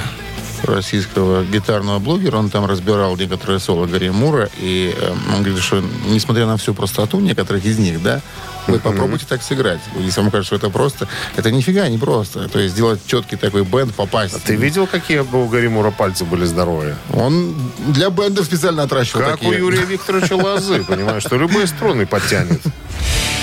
российского 0.64 1.44
гитарного 1.44 1.98
блогера, 1.98 2.36
он 2.36 2.50
там 2.50 2.66
разбирал 2.66 3.16
некоторые 3.16 3.58
соло 3.60 3.86
Гарри 3.86 4.10
Мура, 4.10 4.50
и 4.58 4.94
э, 4.96 5.10
он 5.34 5.42
говорит, 5.42 5.62
что 5.62 5.82
несмотря 6.06 6.46
на 6.46 6.56
всю 6.56 6.74
простоту 6.74 7.20
некоторых 7.20 7.64
из 7.64 7.78
них, 7.78 8.02
да, 8.02 8.20
вы 8.68 8.78
попробуйте 8.78 9.26
так 9.28 9.42
сыграть. 9.42 9.80
Если 9.98 10.20
вам 10.20 10.30
кажется, 10.30 10.56
что 10.56 10.56
это 10.56 10.70
просто, 10.70 11.08
это 11.36 11.50
нифига 11.50 11.88
не 11.88 11.98
просто. 11.98 12.48
То 12.48 12.58
есть 12.58 12.74
сделать 12.74 13.00
четкий 13.06 13.36
такой 13.36 13.64
бенд, 13.64 13.94
попасть. 13.94 14.34
А 14.36 14.38
Ты 14.38 14.54
видел, 14.56 14.86
какие 14.86 15.18
у 15.18 15.46
Гарри 15.46 15.68
Мура 15.68 15.90
пальцы 15.90 16.24
были 16.24 16.44
здоровые? 16.44 16.96
Он 17.12 17.54
для 17.88 18.10
бендов 18.10 18.44
специально 18.46 18.82
отращивал 18.84 19.20
Как 19.24 19.32
такие. 19.32 19.50
у 19.52 19.54
Юрия 19.54 19.84
Викторовича 19.84 20.36
Лозы, 20.36 20.84
понимаешь, 20.84 21.22
что 21.22 21.36
любые 21.36 21.66
струны 21.66 22.06
подтянет. 22.06 22.60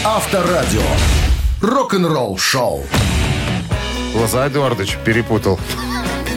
Авторадио. 0.04 0.82
Рок-н-ролл 1.62 2.38
шоу. 2.38 2.86
Лоза 4.14 4.48
Эдуардович 4.48 4.98
перепутал. 5.04 5.60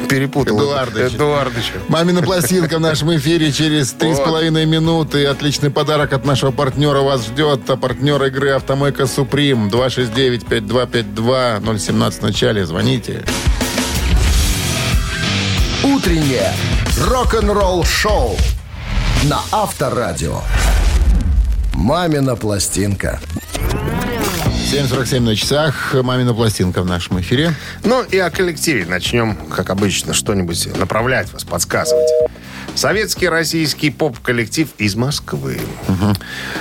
Перепутал. 0.08 0.56
Эдуардович. 0.56 1.14
Эдуардович. 1.14 1.72
Мамина 1.88 2.22
пластинка 2.22 2.78
в 2.78 2.80
нашем 2.80 3.14
эфире 3.16 3.52
через 3.52 3.92
три 3.92 4.14
с 4.14 4.18
половиной 4.18 4.66
минуты. 4.66 5.24
Отличный 5.26 5.70
подарок 5.70 6.12
от 6.12 6.24
нашего 6.24 6.50
партнера 6.50 7.00
вас 7.00 7.26
ждет. 7.26 7.68
А 7.68 7.76
партнер 7.76 8.20
игры 8.24 8.50
«Автомойка 8.50 9.06
Суприм». 9.06 9.68
269-5252. 9.68 11.78
017 11.78 12.20
в 12.20 12.22
начале. 12.22 12.66
Звоните. 12.66 13.24
Утреннее 15.84 16.52
рок-н-ролл 17.06 17.84
шоу 17.84 18.36
на 19.24 19.40
Авторадио. 19.52 20.40
Мамина 21.74 22.36
пластинка. 22.36 23.20
7.47 24.70 25.20
на 25.20 25.34
часах. 25.34 25.94
Мамина 25.94 26.34
пластинка 26.34 26.82
в 26.82 26.84
нашем 26.84 27.18
эфире. 27.20 27.54
Ну 27.84 28.02
и 28.02 28.18
о 28.18 28.28
коллективе 28.28 28.84
начнем, 28.84 29.34
как 29.48 29.70
обычно, 29.70 30.12
что-нибудь 30.12 30.76
направлять 30.76 31.32
вас, 31.32 31.44
подсказывать. 31.44 32.06
Советский 32.74 33.30
российский 33.30 33.88
поп-коллектив 33.88 34.68
из 34.76 34.94
Москвы. 34.94 35.58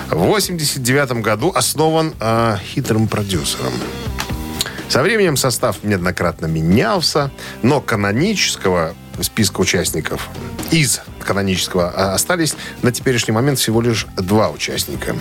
В 0.10 0.16
89 0.16 1.22
году 1.22 1.52
основан 1.54 2.14
э, 2.22 2.56
хитрым 2.64 3.10
продюсером. 3.10 3.74
Со 4.88 5.04
временем 5.04 5.36
состав 5.36 5.84
неоднократно 5.84 6.46
менялся, 6.46 7.30
но 7.62 7.82
канонического 7.82 8.96
списка 9.24 9.62
участников 9.62 10.30
из 10.72 11.02
канонического 11.20 11.90
а, 11.90 12.14
остались 12.14 12.56
на 12.82 12.92
теперешний 12.92 13.34
момент 13.34 13.60
всего 13.60 13.82
лишь 13.82 14.08
два 14.16 14.50
участника. 14.50 15.16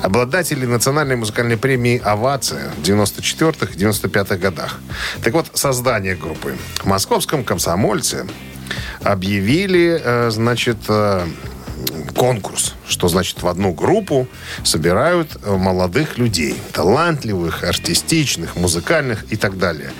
Обладатели 0.00 0.66
национальной 0.66 1.16
музыкальной 1.16 1.56
премии 1.56 2.00
«Овация» 2.04 2.70
в 2.70 2.82
94-95 2.82 4.38
годах. 4.38 4.80
Так 5.22 5.32
вот, 5.34 5.46
создание 5.54 6.14
группы. 6.14 6.56
В 6.76 6.86
московском 6.86 7.44
комсомольце 7.44 8.26
объявили, 9.02 10.00
э, 10.02 10.30
значит, 10.30 10.78
э, 10.88 11.26
конкурс, 12.14 12.74
что 12.86 13.08
значит 13.08 13.42
в 13.42 13.48
одну 13.48 13.72
группу 13.72 14.28
собирают 14.64 15.36
э, 15.42 15.56
молодых 15.56 16.18
людей, 16.18 16.56
талантливых, 16.72 17.64
артистичных, 17.64 18.56
музыкальных 18.56 19.24
и 19.32 19.36
так 19.36 19.58
далее. 19.58 19.90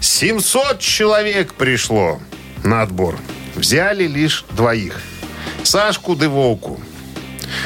700 0.00 0.78
человек 0.78 1.54
пришло 1.54 2.20
на 2.64 2.82
отбор. 2.82 3.16
Взяли 3.54 4.06
лишь 4.06 4.44
двоих. 4.50 5.00
Сашку 5.62 6.16
Девоку. 6.16 6.80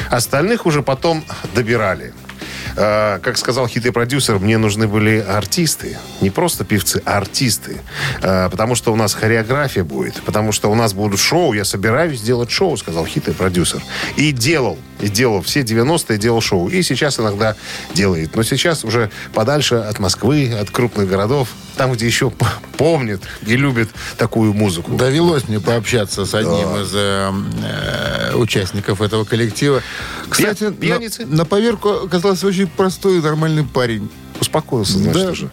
Остальных 0.09 0.65
уже 0.65 0.83
потом 0.83 1.23
добирали. 1.55 2.13
Э, 2.75 3.19
как 3.19 3.37
сказал 3.37 3.67
хитрый 3.67 3.91
продюсер, 3.91 4.39
мне 4.39 4.57
нужны 4.57 4.87
были 4.87 5.19
артисты. 5.19 5.97
Не 6.21 6.29
просто 6.29 6.65
певцы, 6.65 7.01
а 7.05 7.17
артисты. 7.17 7.81
Э, 8.21 8.49
потому 8.49 8.75
что 8.75 8.91
у 8.91 8.95
нас 8.95 9.13
хореография 9.13 9.83
будет. 9.83 10.21
Потому 10.23 10.51
что 10.51 10.69
у 10.69 10.75
нас 10.75 10.93
будут 10.93 11.19
шоу. 11.19 11.53
Я 11.53 11.65
собираюсь 11.65 12.19
сделать 12.19 12.51
шоу, 12.51 12.75
сказал 12.77 13.05
хитрый 13.05 13.35
продюсер. 13.35 13.81
И 14.17 14.31
делал. 14.31 14.77
И 14.99 15.07
делал. 15.07 15.41
Все 15.41 15.61
90-е 15.61 16.17
делал 16.17 16.41
шоу. 16.41 16.67
И 16.67 16.81
сейчас 16.83 17.19
иногда 17.19 17.55
делает. 17.93 18.35
Но 18.35 18.43
сейчас 18.43 18.83
уже 18.83 19.11
подальше 19.33 19.75
от 19.75 19.99
Москвы, 19.99 20.53
от 20.53 20.69
крупных 20.71 21.07
городов. 21.07 21.49
Там, 21.77 21.93
где 21.93 22.05
еще 22.05 22.31
помнят 22.77 23.21
и 23.45 23.55
любят 23.55 23.89
такую 24.17 24.53
музыку. 24.53 24.91
Довелось 24.91 25.47
мне 25.47 25.61
пообщаться 25.61 26.25
с 26.25 26.33
одним 26.33 26.81
из 26.81 26.91
э, 26.93 27.31
э, 27.63 28.35
участников 28.35 29.01
этого 29.01 29.23
коллектива. 29.23 29.81
Кстати, 30.27 30.65
Пья- 30.71 30.97
пьяницы? 30.97 31.25
на, 31.25 31.37
на 31.37 31.45
поверку 31.45 31.89
оказался 31.89 32.47
очень 32.47 32.67
простой 32.67 33.19
и 33.19 33.21
нормальный 33.21 33.63
парень. 33.63 34.09
Успокоился, 34.39 34.97
значит, 34.99 35.21
Да. 35.23 35.31
уже. 35.31 35.49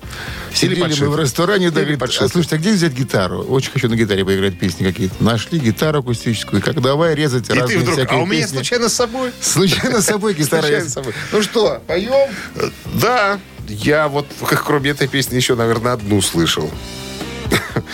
Сидели 0.54 0.80
подшито. 0.80 1.04
мы 1.06 1.10
в 1.10 1.20
ресторане, 1.20 1.70
да, 1.70 1.80
говорит, 1.82 2.02
а 2.02 2.28
слушайте, 2.28 2.56
а 2.56 2.58
где 2.58 2.72
взять 2.72 2.92
гитару? 2.92 3.42
Очень 3.42 3.72
хочу 3.72 3.88
на 3.88 3.96
гитаре 3.96 4.24
поиграть 4.24 4.58
песни 4.58 4.84
какие-то. 4.84 5.22
Нашли 5.22 5.58
гитару 5.58 6.00
акустическую, 6.00 6.62
как 6.62 6.80
давай 6.80 7.14
резать 7.14 7.44
И 7.44 7.52
ты 7.52 7.60
разные 7.60 7.78
вдруг, 7.80 7.98
а 7.98 8.02
всякие 8.02 8.22
у 8.22 8.26
меня 8.26 8.42
песни. 8.42 8.56
случайно 8.56 8.88
с 8.88 8.94
собой? 8.94 9.32
Случайно 9.40 10.00
с 10.00 10.06
собой 10.06 10.34
гитара 10.34 10.66
с 10.80 10.92
собой. 10.92 11.12
Ну 11.32 11.42
что, 11.42 11.82
поем? 11.86 12.30
Да, 12.94 13.40
я 13.68 14.08
вот, 14.08 14.26
как 14.48 14.64
кроме 14.64 14.90
этой 14.90 15.08
песни, 15.08 15.36
еще, 15.36 15.54
наверное, 15.56 15.92
одну 15.92 16.20
слышал. 16.22 16.70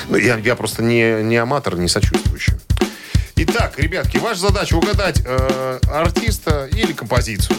Ну, 0.09 0.17
я, 0.17 0.37
я 0.39 0.55
просто 0.55 0.83
не, 0.83 1.23
не 1.25 1.37
аматор, 1.37 1.77
не 1.77 1.89
сочувствующий. 1.89 2.55
Итак, 3.35 3.75
ребятки, 3.79 4.19
ваша 4.19 4.41
задача 4.43 4.75
угадать 4.77 5.21
э, 5.25 5.79
артиста 5.91 6.69
или 6.73 6.93
композицию. 6.93 7.57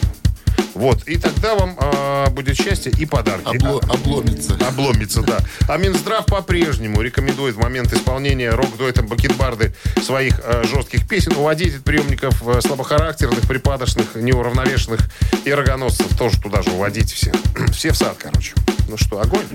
Вот, 0.73 1.03
и 1.07 1.17
тогда 1.17 1.55
вам 1.55 1.77
э, 1.79 2.29
будет 2.31 2.57
счастье 2.57 2.91
и 2.97 3.05
подарки. 3.05 3.57
Обло- 3.57 3.83
обломится. 3.91 4.57
Обломится, 4.67 5.21
да. 5.21 5.39
А 5.67 5.77
Минздрав 5.77 6.25
по-прежнему 6.25 7.01
рекомендует 7.01 7.55
в 7.55 7.59
момент 7.59 7.93
исполнения 7.93 8.51
рок-дуэтом 8.51 9.07
Бакетбарды 9.07 9.73
своих 10.01 10.39
э, 10.43 10.63
жестких 10.65 11.07
песен 11.07 11.33
уводить 11.35 11.75
от 11.75 11.83
приемников 11.83 12.41
э, 12.47 12.61
слабохарактерных, 12.61 13.41
припадочных, 13.47 14.15
неуравновешенных 14.15 15.01
и 15.45 15.53
рогоносцев. 15.53 16.17
Тоже 16.17 16.41
туда 16.41 16.61
же 16.61 16.71
уводить 16.71 17.11
все. 17.11 17.31
все 17.71 17.91
в 17.91 17.97
сад, 17.97 18.17
короче. 18.19 18.53
Ну 18.89 18.97
что, 18.97 19.21
огонь? 19.21 19.45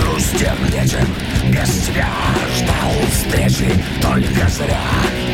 Грустен 0.00 0.56
вечер, 0.68 1.06
без 1.48 1.86
тебя 1.86 2.08
ждал 2.56 2.92
встречи 3.10 3.68
Только 4.00 4.48
зря 4.48 4.80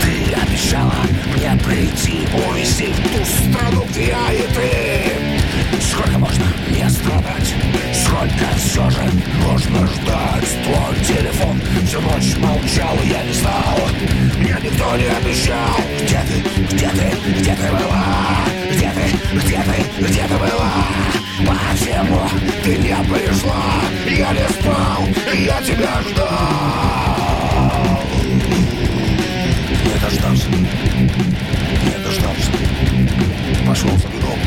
ты 0.01 0.35
обещала 0.35 0.95
мне 1.35 1.61
прийти 1.65 2.27
Увезти 2.49 2.93
в 2.93 3.03
ту 3.03 3.25
страну, 3.25 3.87
где 3.91 4.09
я 4.09 4.28
и 4.33 4.43
ты 4.55 5.81
Сколько 5.81 6.19
можно 6.19 6.45
не 6.69 6.89
страдать 6.89 7.55
Сколько 7.93 8.47
все 8.57 8.91
же 8.91 9.03
нужно 9.43 9.87
ждать 9.87 10.49
Твой 10.65 10.95
телефон 11.07 11.61
всю 11.87 12.01
ночь 12.01 12.37
молчал 12.39 12.97
Я 13.05 13.23
не 13.25 13.33
знал, 13.33 13.79
мне 14.39 14.57
никто 14.63 14.97
не 14.97 15.07
обещал 15.07 15.81
Где 16.03 16.21
ты, 16.29 16.75
где 16.75 16.89
ты, 16.89 17.33
где 17.39 17.55
ты 17.55 17.71
была? 17.71 18.05
Где 18.71 18.91
ты, 18.91 19.39
где 19.39 19.63
ты, 19.63 20.05
где 20.05 20.23
ты 20.23 20.35
была? 20.37 20.73
Почему 21.47 22.23
ты 22.65 22.77
не 22.77 22.97
пришла? 23.05 23.63
Я 24.07 24.33
не 24.33 24.49
спал, 24.49 25.07
я 25.35 25.63
тебя 25.63 26.03
ждал 26.03 26.29
Не 29.85 30.01
дождался, 30.01 30.49
не 31.85 32.05
дождался 32.05 33.28
пошел 33.69 33.91
за 33.91 34.09
гном. 34.09 34.39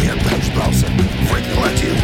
Не 0.00 0.12
дождался, 0.22 0.86
выхватил. 1.28 1.94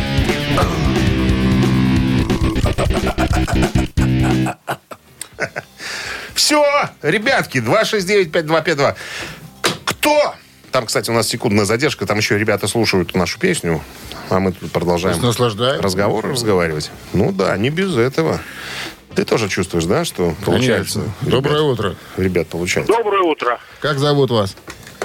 Все, 6.34 6.64
ребятки, 7.02 7.58
269-5252. 7.58 8.96
Кто? 9.84 10.34
Там, 10.72 10.86
кстати, 10.86 11.10
у 11.10 11.12
нас 11.14 11.28
секундная 11.28 11.64
задержка, 11.64 12.06
там 12.06 12.18
еще 12.18 12.36
ребята 12.36 12.66
слушают 12.66 13.14
нашу 13.14 13.38
песню, 13.38 13.80
а 14.28 14.40
мы 14.40 14.50
тут 14.50 14.72
продолжаем 14.72 15.16
разговор 15.80 16.26
разговаривать. 16.26 16.90
Ну 17.12 17.30
да, 17.30 17.56
не 17.56 17.70
без 17.70 17.96
этого. 17.96 18.40
Ты 19.14 19.24
тоже 19.24 19.48
чувствуешь, 19.48 19.84
да, 19.84 20.04
что 20.04 20.34
получается? 20.44 20.98
Конечно. 20.98 21.14
Ребят, 21.20 21.42
Доброе 21.42 21.62
утро. 21.62 21.94
Ребят, 22.16 22.48
получается. 22.48 22.92
Доброе 22.92 23.22
утро. 23.22 23.60
Как 23.80 24.00
зовут 24.00 24.32
вас? 24.32 24.56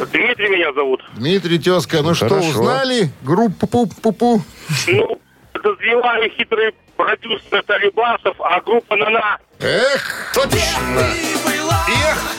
Дмитрий 0.08 0.50
меня 0.50 0.72
зовут. 0.74 1.02
Дмитрий 1.16 1.60
Тезка. 1.60 2.02
Ну 2.02 2.14
что, 2.14 2.30
Хорошо. 2.30 2.48
узнали? 2.50 3.10
Группу 3.22 3.68
Пу-Пу-Пу? 3.68 4.42
Ну, 4.88 5.20
подозреваю 5.54 6.30
хитрый 6.32 6.74
продюсер 6.96 7.48
Наталья 7.52 7.92
Басов, 7.92 8.36
а 8.40 8.62
группа 8.62 8.96
«Нана». 8.96 9.38
Эх, 9.60 10.32
Точно. 10.34 10.58
Эх, 11.00 12.36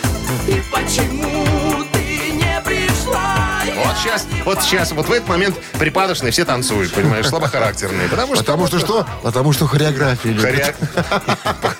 И 0.48 0.62
почему 0.72 1.84
ты 1.92 2.32
не 2.32 2.62
пришла? 2.64 3.59
Вот 3.84 3.96
сейчас, 3.96 4.26
вот 4.44 4.62
сейчас, 4.62 4.92
вот 4.92 5.08
в 5.08 5.12
этот 5.12 5.28
момент 5.28 5.56
припадочные 5.78 6.32
все 6.32 6.44
танцуют, 6.44 6.92
понимаешь, 6.92 7.26
слабохарактерные. 7.26 8.08
Потому 8.08 8.34
что 8.34 8.44
Потому 8.44 8.66
что 8.66 8.78
что? 8.78 9.06
Потому 9.22 9.52
что 9.52 9.66
хореография 9.66 10.32
любит. 10.32 10.74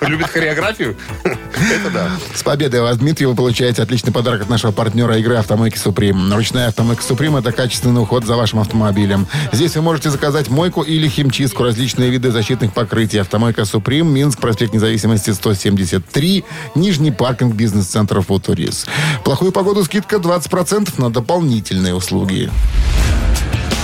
Любит 0.01 0.27
хореографию. 0.27 0.97
Это 1.71 1.91
да. 1.91 2.11
С 2.33 2.43
победой 2.43 2.81
вас, 2.81 2.97
Дмитрий, 2.97 3.25
вы 3.25 3.35
получаете 3.35 3.81
отличный 3.81 4.11
подарок 4.11 4.43
от 4.43 4.49
нашего 4.49 4.71
партнера 4.71 5.17
игры 5.17 5.35
«Автомойки 5.35 5.77
Суприм». 5.77 6.33
Ручная 6.33 6.67
«Автомойка 6.67 7.03
Суприм»— 7.03 7.35
это 7.37 7.51
качественный 7.51 8.01
уход 8.01 8.25
за 8.25 8.35
вашим 8.35 8.59
автомобилем. 8.59 9.27
Здесь 9.51 9.75
вы 9.75 9.81
можете 9.81 10.09
заказать 10.09 10.49
мойку 10.49 10.81
или 10.81 11.07
химчистку, 11.07 11.63
различные 11.63 12.09
виды 12.09 12.31
защитных 12.31 12.73
покрытий. 12.73 13.19
«Автомойка 13.19 13.65
Суприм», 13.65 14.13
Минск, 14.13 14.39
проспект 14.39 14.73
Независимости, 14.73 15.31
173, 15.31 16.43
Нижний 16.75 17.11
паркинг 17.11 17.53
бизнес-центра 17.53 18.21
«Футурис». 18.21 18.85
Плохую 19.23 19.51
погоду 19.51 19.83
скидка 19.83 20.17
20% 20.17 20.99
на 20.99 21.11
дополнительные 21.11 21.90
услуги. 21.93 22.51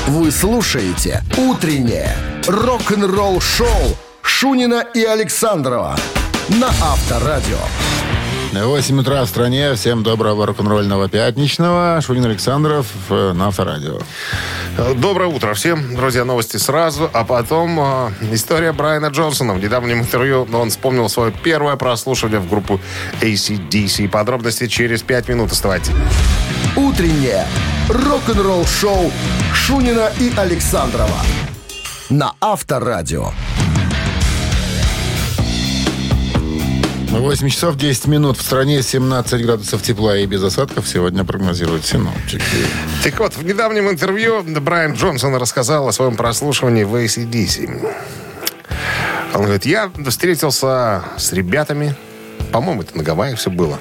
Вы 0.07 0.31
слушаете 0.31 1.23
«Утреннее 1.37 2.15
рок-н-ролл-шоу» 2.47 3.97
Шунина 4.21 4.85
и 4.93 5.03
Александрова 5.03 5.97
на 6.49 6.67
Авторадио. 6.67 7.57
8 8.53 8.99
утра 8.99 9.23
в 9.23 9.27
стране. 9.27 9.73
Всем 9.75 10.03
доброго 10.03 10.45
рок-н-ролльного 10.45 11.09
пятничного. 11.09 11.99
Шунин 12.01 12.25
Александров 12.25 12.87
э, 13.09 13.33
на 13.33 13.47
Авторадио. 13.47 13.99
Доброе 14.95 15.27
утро 15.27 15.53
всем. 15.53 15.95
Друзья, 15.95 16.25
новости 16.25 16.57
сразу. 16.57 17.09
А 17.13 17.23
потом 17.23 17.79
э, 17.79 18.11
история 18.33 18.71
Брайана 18.71 19.07
Джонсона. 19.07 19.53
В 19.53 19.59
недавнем 19.59 19.99
интервью 19.99 20.47
он 20.53 20.69
вспомнил 20.69 21.09
свое 21.09 21.31
первое 21.31 21.75
прослушивание 21.75 22.39
в 22.39 22.49
группу 22.49 22.79
ACDC. 23.21 24.07
Подробности 24.09 24.67
через 24.67 25.01
5 25.03 25.29
минут. 25.29 25.51
Оставайтесь. 25.51 25.91
Утреннее 26.75 27.45
рок-н-ролл-шоу 27.89 29.11
Шунина 29.53 30.11
и 30.19 30.31
Александрова 30.35 31.21
на 32.09 32.33
Авторадио. 32.41 33.31
8 37.09 37.49
часов 37.49 37.77
10 37.77 38.07
минут. 38.07 38.37
В 38.37 38.41
стране 38.41 38.81
17 38.81 39.41
градусов 39.41 39.81
тепла 39.81 40.17
и 40.17 40.25
без 40.25 40.43
осадков 40.43 40.87
сегодня 40.87 41.23
прогнозируют 41.23 41.85
синоптики. 41.85 42.43
Так 43.03 43.19
вот, 43.19 43.37
в 43.37 43.43
недавнем 43.43 43.89
интервью 43.89 44.43
Брайан 44.43 44.93
Джонсон 44.93 45.35
рассказал 45.35 45.87
о 45.87 45.93
своем 45.93 46.15
прослушивании 46.15 46.83
в 46.83 46.93
ACDC. 46.95 47.95
Он 49.33 49.43
говорит, 49.43 49.65
я 49.65 49.89
встретился 50.07 51.03
с 51.17 51.31
ребятами, 51.31 51.95
по-моему, 52.51 52.81
это 52.81 52.97
на 52.97 53.03
Гавайях 53.03 53.39
все 53.39 53.49
было. 53.49 53.79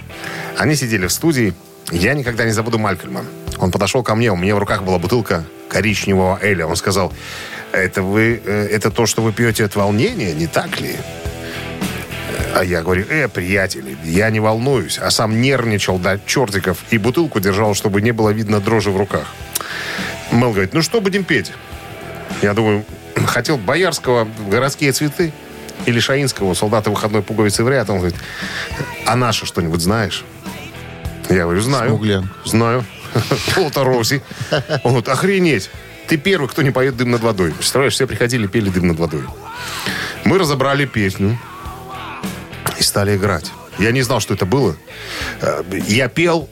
Они 0.57 0.77
сидели 0.77 1.07
в 1.07 1.13
студии, 1.13 1.55
я 1.91 2.15
никогда 2.15 2.45
не 2.45 2.53
забуду 2.53 2.79
Малькольма. 2.79 3.25
Он 3.59 3.71
подошел 3.71 4.03
ко 4.03 4.15
мне, 4.15 4.31
у 4.33 4.37
меня 4.37 4.55
в 4.55 4.59
руках 4.59 4.83
была 4.83 4.99
бутылка 4.99 5.45
коричневого 5.69 6.39
эля. 6.43 6.67
Он 6.67 6.77
сказал, 6.77 7.13
это 7.73 8.03
вы, 8.03 8.41
э, 8.45 8.69
это 8.71 8.91
то, 8.91 9.07
что 9.07 9.23
вы 9.23 9.33
пьете 9.33 9.65
от 9.65 9.77
волнения, 9.77 10.33
не 10.33 10.47
так 10.47 10.81
ли? 10.81 10.97
А 12.55 12.65
я 12.65 12.83
говорю, 12.83 13.05
э, 13.09 13.29
приятели, 13.29 13.97
я 14.05 14.31
не 14.31 14.41
волнуюсь, 14.41 14.99
а 14.99 15.11
сам 15.11 15.41
нервничал 15.41 15.99
до 15.99 16.19
чертиков 16.25 16.79
и 16.91 16.99
бутылку 16.99 17.41
держал, 17.41 17.75
чтобы 17.75 18.01
не 18.01 18.13
было 18.13 18.31
видно 18.31 18.61
дрожи 18.61 18.91
в 18.91 18.97
руках. 18.97 19.27
Мэл 20.31 20.53
говорит, 20.53 20.73
ну 20.73 20.83
что 20.83 21.01
будем 21.01 21.25
петь? 21.25 21.53
Я 22.43 22.55
думаю, 22.55 22.85
хотел 23.27 23.59
Боярского 23.59 24.29
«Городские 24.51 24.93
цветы» 24.93 25.33
или 25.85 26.01
Шаинского 26.01 26.55
«Солдаты 26.55 26.91
выходной 26.91 27.23
пуговицы 27.23 27.63
в 27.65 27.69
ряд». 27.69 27.91
Он 27.91 27.99
говорит, 27.99 28.17
а 29.05 29.17
наше 29.17 29.47
что-нибудь 29.47 29.81
знаешь? 29.81 30.25
Я 31.29 31.45
говорю, 31.45 31.61
знаю. 31.61 31.91
Смуглен. 31.91 32.31
Знаю. 32.45 32.85
Полта 33.55 33.85
Роси. 33.85 34.23
Он 34.83 34.93
говорит, 34.93 35.09
охренеть. 35.09 35.71
Ты 36.09 36.17
первый, 36.17 36.49
кто 36.49 36.63
не 36.63 36.71
поет 36.71 36.97
«Дым 36.97 37.11
над 37.11 37.23
водой». 37.23 37.51
Представляешь, 37.53 37.95
все 37.95 38.07
приходили, 38.07 38.47
пели 38.47 38.69
«Дым 38.69 38.87
над 38.89 38.99
водой». 38.99 39.25
Мы 40.25 40.39
разобрали 40.39 40.85
песню 40.87 41.39
и 42.79 42.83
стали 42.83 43.17
играть. 43.17 43.51
Я 43.79 43.91
не 43.91 44.03
знал, 44.03 44.21
что 44.21 44.35
это 44.35 44.47
было. 44.47 44.77
Э, 45.41 45.63
Я 45.87 46.09
пел, 46.09 46.49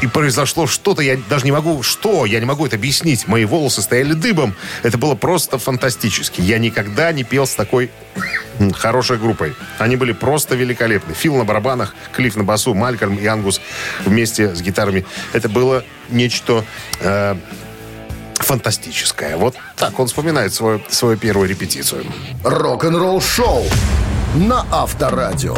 и 0.00 0.06
произошло 0.06 0.66
что-то, 0.66 1.02
я 1.02 1.18
даже 1.28 1.44
не 1.44 1.52
могу, 1.52 1.82
что, 1.82 2.26
я 2.26 2.40
не 2.40 2.46
могу 2.46 2.66
это 2.66 2.76
объяснить. 2.76 3.26
Мои 3.26 3.44
волосы 3.44 3.82
стояли 3.82 4.12
дыбом. 4.12 4.54
Это 4.82 4.98
было 4.98 5.14
просто 5.14 5.58
фантастически. 5.58 6.40
Я 6.40 6.58
никогда 6.58 7.12
не 7.12 7.24
пел 7.24 7.46
с 7.46 7.54
такой 7.54 7.90
хорошей 8.74 9.18
группой. 9.18 9.54
Они 9.78 9.96
были 9.96 10.12
просто 10.12 10.54
великолепны. 10.54 11.14
Фил 11.14 11.36
на 11.36 11.44
барабанах, 11.44 11.94
Клифф 12.12 12.36
на 12.36 12.44
басу, 12.44 12.74
Малькольм 12.74 13.16
и 13.16 13.26
Ангус 13.26 13.60
вместе 14.04 14.54
с 14.54 14.60
гитарами. 14.60 15.04
Это 15.32 15.48
было 15.48 15.84
нечто 16.10 16.64
э, 17.00 17.36
фантастическое. 18.36 19.36
Вот 19.36 19.56
так 19.76 19.98
он 19.98 20.06
вспоминает 20.06 20.52
свою, 20.52 20.82
свою 20.88 21.16
первую 21.16 21.48
репетицию. 21.48 22.04
Рок-н-ролл-шоу 22.44 23.64
на 24.34 24.66
Авторадио. 24.70 25.56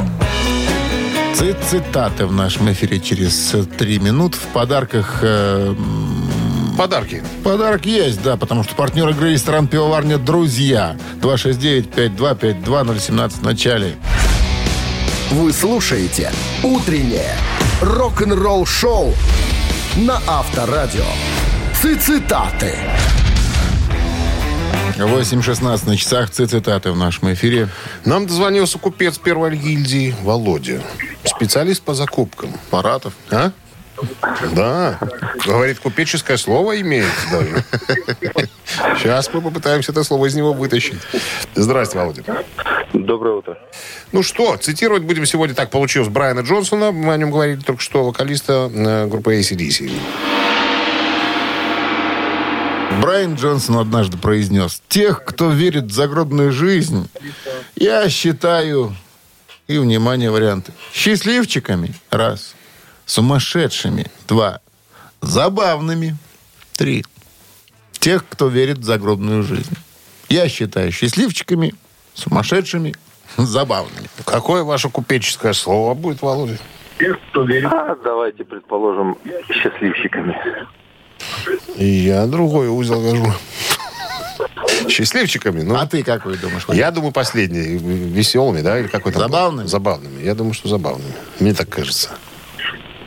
Цит- 1.39 1.57
Цитаты 1.69 2.27
в 2.27 2.33
нашем 2.33 2.71
эфире 2.73 2.99
через 3.01 3.55
э, 3.55 3.65
три 3.65 3.99
минут. 3.99 4.35
В 4.35 4.41
подарках 4.53 5.19
э, 5.23 5.75
Подарки. 6.79 7.23
подарок 7.45 7.85
есть, 7.87 8.23
да, 8.23 8.37
потому 8.37 8.65
что 8.65 8.75
партнер 8.75 9.09
игры 9.11 9.33
ресторан 9.33 9.67
«Пивоварня 9.69 10.19
Друзья». 10.19 10.97
269-5252-017 11.23 13.31
в 13.31 13.43
начале. 13.43 13.97
Вы 15.31 15.53
слушаете 15.53 16.31
«Утреннее 16.63 17.35
рок-н-ролл-шоу» 17.83 19.13
на 19.97 20.21
Авторадио. 20.27 21.05
Цитаты. 21.83 22.75
8.16 25.05 25.87
на 25.87 25.97
часах 25.97 26.31
цитаты 26.31 26.91
в 26.91 26.97
нашем 26.97 27.33
эфире. 27.35 27.69
Нам 28.05 28.27
дозвонился 28.27 28.79
купец 28.79 29.19
первой 29.19 29.57
гильдии 29.57 30.15
Володя. 30.23 30.81
Специалист 31.25 31.83
по 31.83 31.95
закупкам. 31.95 32.51
Паратов. 32.71 33.13
А? 33.31 33.53
Да. 34.55 34.99
Говорит, 35.45 35.79
купеческое 35.81 36.37
слово 36.37 36.81
имеет 36.81 37.13
даже. 37.31 37.65
Сейчас 38.99 39.33
мы 39.33 39.41
попытаемся 39.41 39.93
это 39.93 40.03
слово 40.03 40.27
из 40.27 40.35
него 40.35 40.53
вытащить. 40.53 40.99
Здрасте, 41.55 41.99
Володя. 41.99 42.23
Доброе 42.93 43.37
утро. 43.37 43.59
Ну 44.13 44.23
что, 44.23 44.57
цитировать 44.57 45.03
будем 45.03 45.27
сегодня 45.27 45.55
так 45.55 45.71
получилось 45.71 46.09
Брайана 46.09 46.41
Джонсона. 46.41 46.93
Мы 46.93 47.13
о 47.13 47.17
нем 47.17 47.31
говорили 47.31 47.61
только 47.61 47.83
что, 47.83 48.05
вокалиста 48.05 48.71
э, 48.73 49.07
группы 49.07 49.39
ACDC. 49.39 49.93
Брайан 53.07 53.37
Джонсон 53.37 53.77
однажды 53.77 54.19
произнес, 54.19 54.83
тех, 54.89 55.25
кто 55.25 55.51
верит 55.51 55.85
в 55.85 55.93
загробную 55.93 56.51
жизнь, 56.51 57.09
я 57.77 58.09
считаю, 58.09 58.97
и, 59.69 59.79
внимание, 59.79 60.29
варианты, 60.29 60.73
счастливчиками, 60.93 61.95
раз, 62.11 62.57
сумасшедшими, 63.05 64.07
два, 64.27 64.59
забавными, 65.21 66.17
три, 66.77 67.05
тех, 67.93 68.25
кто 68.29 68.49
верит 68.49 68.79
в 68.79 68.83
загробную 68.83 69.45
жизнь. 69.45 69.77
Я 70.29 70.49
считаю 70.49 70.91
счастливчиками, 70.91 71.75
сумасшедшими, 72.13 72.97
забавными. 73.37 74.09
Какое 74.25 74.65
ваше 74.65 74.89
купеческое 74.89 75.53
слово 75.53 75.95
будет, 75.95 76.23
Володя? 76.23 76.59
А, 77.71 77.95
давайте 78.03 78.43
предположим 78.43 79.17
счастливчиками. 79.49 80.37
И 81.77 81.87
я 81.87 82.27
другой 82.27 82.69
узел 82.69 83.01
вяжу. 83.01 83.33
Счастливчиками? 84.89 85.63
Ну, 85.63 85.75
А 85.77 85.87
ты 85.87 86.03
какой 86.03 86.37
думаешь? 86.37 86.65
я 86.69 86.91
думаю, 86.91 87.13
последний. 87.13 87.77
Веселыми, 87.79 88.61
да? 88.61 88.79
Или 88.79 88.89
какой-то 88.89 89.19
Забавными? 89.19 89.67
Забавными. 89.67 90.23
Я 90.23 90.35
думаю, 90.35 90.55
что 90.55 90.69
забавными. 90.69 91.13
Мне 91.41 91.55
так 91.55 91.69
кажется. 91.69 92.11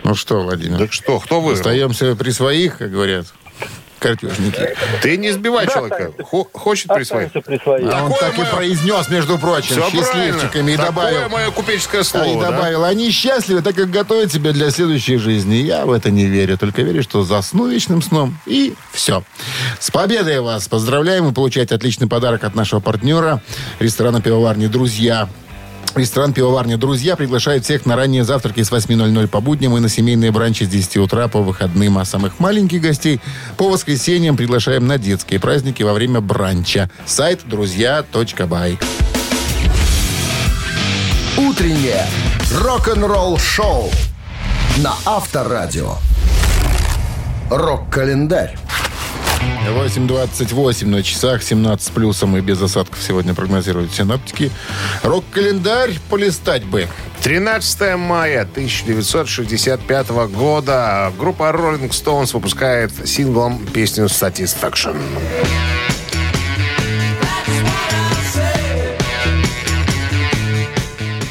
Ну 0.04 0.16
что, 0.16 0.42
Владимир, 0.42 0.78
Так 0.80 0.94
что, 0.94 1.20
кто 1.20 1.42
вы? 1.42 1.54
остаемся 1.54 2.16
при 2.16 2.32
своих, 2.32 2.78
как 2.78 2.92
говорят. 2.92 3.28
Картежники. 4.00 4.76
Ты 5.02 5.18
не 5.18 5.32
сбивай 5.32 5.68
человека. 5.68 6.12
Хо- 6.24 6.48
хочет 6.54 6.88
присвоить. 6.94 7.32
Присвоить. 7.32 7.86
А 7.92 8.06
он 8.06 8.12
Такое 8.14 8.30
так 8.32 8.40
и 8.40 8.56
произнес, 8.56 9.10
между 9.10 9.38
прочим, 9.38 9.76
Все 9.82 9.90
счастливчиками 9.90 10.50
правильно. 10.52 10.72
и 10.72 10.78
добавил. 10.78 11.20
Такое 11.22 11.30
мое 11.30 11.52
купеческое 11.52 12.02
А 12.02 12.04
слово, 12.04 12.26
и 12.38 12.40
да? 12.42 12.52
добавил, 12.52 12.84
они 12.86 13.12
счастливы, 13.12 13.62
так 13.62 13.76
как 13.76 13.90
готовят 13.92 14.32
себя 14.32 14.52
для 14.52 14.72
следующей 14.72 15.18
жизни. 15.18 15.56
Я 15.56 15.86
в 15.86 15.92
это 15.92 16.10
не 16.12 16.26
верю, 16.26 16.58
только 16.58 16.82
верю, 16.82 17.04
что 17.04 17.24
засну 17.24 17.68
вечным 17.68 18.02
сном, 18.02 18.38
и 18.46 18.74
все. 18.92 19.24
С 19.80 19.92
победой 19.92 20.40
вас 20.42 20.68
поздравляем. 20.68 21.26
Вы 21.26 21.34
получаете 21.34 21.76
отличный 21.76 22.08
подарок 22.08 22.44
от 22.44 22.56
нашего 22.56 22.80
партнера, 22.80 23.42
ресторана 23.80 24.22
«Пивоварни 24.22 24.68
Друзья». 24.68 25.30
Ресторан 25.96 26.34
«Пивоварня 26.34 26.78
Друзья» 26.78 27.16
приглашает 27.16 27.64
всех 27.64 27.86
на 27.86 27.96
ранние 27.96 28.24
завтраки 28.24 28.64
с 28.64 28.72
8.00 28.72 29.28
по 29.28 29.42
будням 29.42 29.76
и 29.78 29.80
на 29.80 29.90
семейные 29.90 30.32
бранчи 30.32 30.64
с 30.64 30.68
10 30.68 30.98
утра 30.98 31.28
по 31.28 31.42
выходным. 31.42 31.98
А 31.98 32.06
самых 32.06 32.40
маленьких 32.40 32.82
гостей 32.82 33.20
по 33.58 33.70
воскресеньям 33.70 34.38
приглашаем 34.38 34.88
на 34.88 34.98
детские 34.98 35.40
праздники 35.40 35.84
во 35.84 35.94
время 35.94 36.22
бранча. 36.22 36.90
Сайт 37.06 37.42
друзья.бай. 37.46 38.80
Утреннее 41.38 42.06
рок-н-ролл-шоу 42.54 43.90
на 44.78 44.94
Авторадио. 45.06 45.96
Рок-календарь. 47.50 48.58
8.28 49.68 50.86
на 50.88 51.04
часах, 51.04 51.44
17 51.44 51.88
с 51.88 51.90
плюсом 51.90 52.38
и 52.38 52.42
без 52.42 52.62
осадков 52.62 53.00
сегодня 53.02 53.34
прогнозируют 53.34 53.94
синоптики. 53.94 54.52
Рок-календарь 55.04 56.00
полистать 56.10 56.64
бы. 56.66 56.88
13 57.22 57.98
мая 57.98 58.42
1965 58.42 60.10
года 60.32 61.12
группа 61.18 61.52
Rolling 61.52 61.90
Stones 61.90 62.34
выпускает 62.34 62.92
синглом 63.06 63.66
песню 63.74 64.06
Satisfaction. 64.06 64.98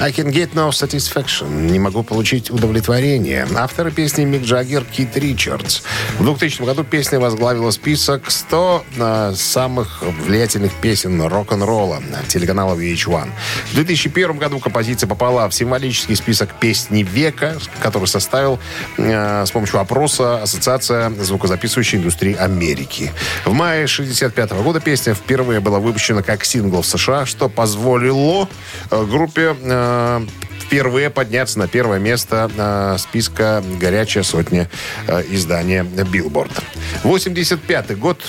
I 0.00 0.12
can 0.12 0.30
get 0.30 0.54
no 0.54 0.70
satisfaction. 0.70 1.66
Не 1.72 1.80
могу 1.80 2.04
получить 2.04 2.52
удовлетворение. 2.52 3.48
Авторы 3.56 3.90
песни 3.90 4.24
Мик 4.24 4.42
Джаггер, 4.44 4.84
Кит 4.84 5.16
Ричардс. 5.16 5.80
В 6.20 6.22
2000 6.22 6.62
году 6.62 6.84
песня 6.84 7.18
возглавила 7.18 7.72
список 7.72 8.30
100 8.30 8.84
э, 8.96 9.32
самых 9.34 10.04
влиятельных 10.24 10.72
песен 10.74 11.20
рок-н-ролла 11.20 12.00
телеканала 12.28 12.76
VH1. 12.76 13.28
В 13.72 13.74
2001 13.74 14.38
году 14.38 14.60
композиция 14.60 15.08
попала 15.08 15.48
в 15.48 15.54
символический 15.54 16.14
список 16.14 16.54
песни 16.60 17.02
века, 17.02 17.56
который 17.80 18.06
составил 18.06 18.60
э, 18.98 19.44
с 19.46 19.50
помощью 19.50 19.80
опроса 19.80 20.42
Ассоциация 20.44 21.10
звукозаписывающей 21.10 21.98
индустрии 21.98 22.36
Америки. 22.36 23.10
В 23.44 23.52
мае 23.52 23.86
1965 23.86 24.52
года 24.62 24.78
песня 24.78 25.14
впервые 25.14 25.58
была 25.58 25.80
выпущена 25.80 26.22
как 26.22 26.44
сингл 26.44 26.82
в 26.82 26.86
США, 26.86 27.26
что 27.26 27.48
позволило 27.48 28.48
э, 28.92 29.04
группе 29.04 29.56
э, 29.60 29.87
впервые 30.68 31.08
подняться 31.08 31.58
на 31.58 31.66
первое 31.66 31.98
место 31.98 32.50
э, 32.54 32.96
списка 32.98 33.64
«Горячая 33.80 34.22
сотня» 34.22 34.68
э, 35.06 35.22
издания 35.30 35.82
«Билборд». 35.82 36.52
85 37.04 37.98
год, 37.98 38.22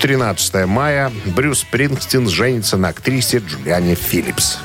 13 0.00 0.66
мая, 0.66 1.12
Брюс 1.26 1.60
Спрингстин 1.60 2.26
женится 2.28 2.78
на 2.78 2.88
актрисе 2.88 3.38
Джулиане 3.38 3.96
Филлипс. 3.96 4.58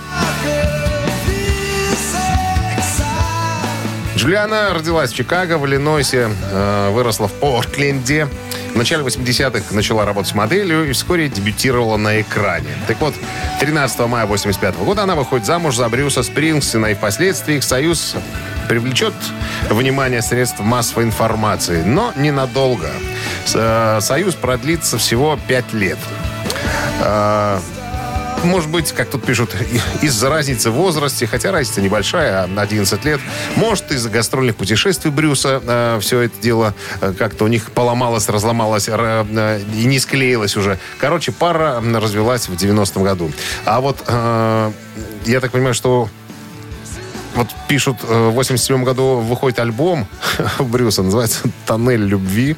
Джулиана 4.15 4.73
родилась 4.73 5.11
в 5.11 5.15
Чикаго, 5.15 5.57
в 5.57 5.65
Иллинойсе, 5.65 6.29
э, 6.51 6.89
выросла 6.91 7.27
в 7.27 7.33
Портленде. 7.33 8.29
В 8.73 8.75
начале 8.75 9.03
80-х 9.03 9.73
начала 9.75 10.03
работать 10.03 10.33
моделью 10.33 10.89
и 10.89 10.93
вскоре 10.93 11.29
дебютировала 11.29 11.95
на 11.97 12.21
экране. 12.21 12.69
Так 12.87 12.99
вот, 13.01 13.13
13 13.59 13.99
мая 14.07 14.25
85 14.25 14.75
года 14.77 15.03
она 15.03 15.15
выходит 15.15 15.45
замуж 15.45 15.75
за 15.75 15.87
Брюса 15.89 16.23
Спрингстина, 16.23 16.87
и 16.87 16.93
впоследствии 16.95 17.57
их 17.57 17.63
союз 17.63 18.15
привлечет 18.67 19.13
внимание 19.69 20.21
средств 20.23 20.59
массовой 20.59 21.03
информации, 21.05 21.83
но 21.83 22.13
ненадолго. 22.15 22.89
С- 23.45 23.53
э, 23.55 23.99
Союз 24.01 24.33
продлится 24.35 24.97
всего 24.97 25.37
5 25.47 25.73
лет. 25.73 25.99
Э, 28.43 28.45
может 28.45 28.69
быть, 28.69 28.91
как 28.91 29.09
тут 29.09 29.25
пишут, 29.25 29.55
из-за 30.01 30.29
разницы 30.29 30.69
в 30.69 30.73
возрасте, 30.73 31.25
хотя 31.27 31.51
разница 31.51 31.81
небольшая, 31.81 32.43
11 32.43 33.05
лет. 33.05 33.19
Может, 33.55 33.91
из-за 33.91 34.09
гастрольных 34.09 34.55
путешествий 34.55 35.11
Брюса 35.11 35.97
все 36.01 36.21
это 36.21 36.41
дело 36.41 36.73
э, 37.01 37.13
как-то 37.17 37.45
у 37.45 37.47
них 37.47 37.71
поломалось, 37.71 38.29
разломалось 38.29 38.87
ра- 38.89 39.27
э, 39.29 39.61
и 39.75 39.85
не 39.85 39.99
склеилось 39.99 40.55
уже. 40.57 40.79
Короче, 40.99 41.31
пара 41.31 41.81
развелась 41.81 42.47
в 42.47 42.53
90-м 42.53 43.03
году. 43.03 43.31
А 43.65 43.81
вот 43.81 44.03
э, 44.07 44.71
я 45.25 45.39
так 45.39 45.51
понимаю, 45.51 45.73
что 45.73 46.09
вот 47.35 47.47
пишут, 47.67 47.97
э, 48.03 48.29
в 48.29 48.33
87 48.33 48.83
году 48.83 49.17
выходит 49.17 49.59
альбом 49.59 50.07
Брюса, 50.59 51.03
называется 51.03 51.39
«Тоннель 51.65 52.03
любви». 52.03 52.55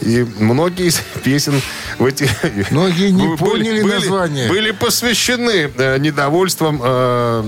И 0.00 0.26
многие 0.38 0.86
из 0.86 1.00
песен 1.22 1.60
в 1.98 2.04
эти... 2.04 2.28
Многие 2.70 3.10
не 3.10 3.26
были- 3.26 3.36
поняли 3.36 3.82
были- 3.82 3.94
название. 3.94 4.48
Были 4.48 4.70
посвящены 4.72 5.70
э, 5.76 5.98
недовольствам 5.98 6.80
э, 6.82 7.44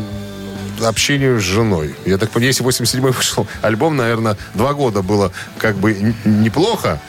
общению 0.82 1.40
с 1.40 1.42
женой. 1.42 1.94
Я 2.04 2.18
так 2.18 2.30
понимаю, 2.30 2.48
если 2.48 2.64
87-й 2.66 3.00
вышел 3.00 3.46
альбом, 3.62 3.96
наверное, 3.96 4.36
два 4.54 4.74
года 4.74 5.02
было 5.02 5.32
как 5.58 5.76
бы 5.76 6.14
неплохо, 6.24 7.00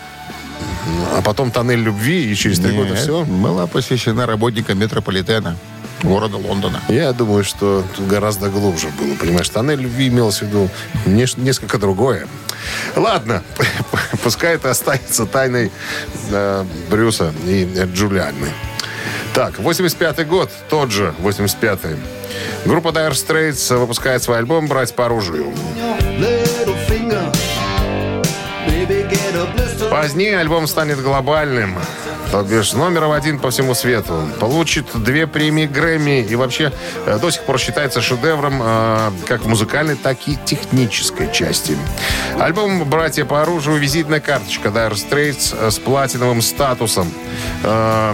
а 1.15 1.21
потом 1.21 1.51
«Тоннель 1.51 1.79
любви», 1.79 2.31
и 2.31 2.35
через 2.35 2.59
три 2.59 2.71
года 2.75 2.95
все. 2.95 3.23
Была 3.23 3.67
посвящена 3.67 4.25
работникам 4.25 4.77
метрополитена 4.79 5.57
города 6.03 6.37
Лондона. 6.37 6.81
Я 6.87 7.13
думаю, 7.13 7.43
что 7.43 7.83
тут 7.95 8.07
гораздо 8.07 8.49
глубже 8.49 8.87
было, 8.99 9.15
понимаешь. 9.15 9.49
Тоннель 9.49 9.81
любви 9.81 10.07
имелось 10.07 10.39
в 10.39 10.41
виду 10.43 10.69
несколько 11.05 11.77
другое. 11.77 12.27
Ладно, 12.95 13.43
пускай 14.23 14.55
это 14.55 14.71
останется 14.71 15.25
тайной 15.25 15.71
э, 16.31 16.65
Брюса 16.89 17.33
и 17.45 17.67
Джулианны. 17.93 18.49
Так, 19.33 19.59
85-й 19.59 20.23
год, 20.25 20.49
тот 20.69 20.91
же 20.91 21.13
85-й. 21.21 21.97
Группа 22.65 22.89
Dire 22.89 23.11
Straits 23.11 23.75
выпускает 23.77 24.23
свой 24.23 24.37
альбом 24.37 24.67
«Брать 24.67 24.95
по 24.95 25.05
оружию». 25.05 25.53
Позднее 29.89 30.39
альбом 30.39 30.67
станет 30.67 31.01
глобальным. 31.01 31.77
То 32.31 32.43
бишь 32.43 32.73
номером 32.73 33.11
один 33.11 33.39
по 33.39 33.49
всему 33.49 33.73
свету. 33.75 34.27
Получит 34.39 34.87
две 34.95 35.27
премии 35.27 35.65
Грэмми 35.65 36.21
и 36.21 36.35
вообще 36.35 36.71
э, 37.05 37.19
до 37.19 37.29
сих 37.31 37.43
пор 37.43 37.59
считается 37.59 38.01
шедевром 38.01 38.61
э, 38.61 39.11
как 39.27 39.41
в 39.41 39.47
музыкальной, 39.47 39.95
так 39.95 40.17
и 40.27 40.37
технической 40.45 41.31
части. 41.31 41.77
Альбом 42.39 42.83
«Братья 42.89 43.25
по 43.25 43.41
оружию» 43.41 43.77
визитная 43.77 44.19
карточка 44.19 44.69
Dire 44.69 44.93
Straits 44.93 45.55
э, 45.57 45.71
с 45.71 45.79
платиновым 45.79 46.41
статусом. 46.41 47.11
Э, 47.63 48.13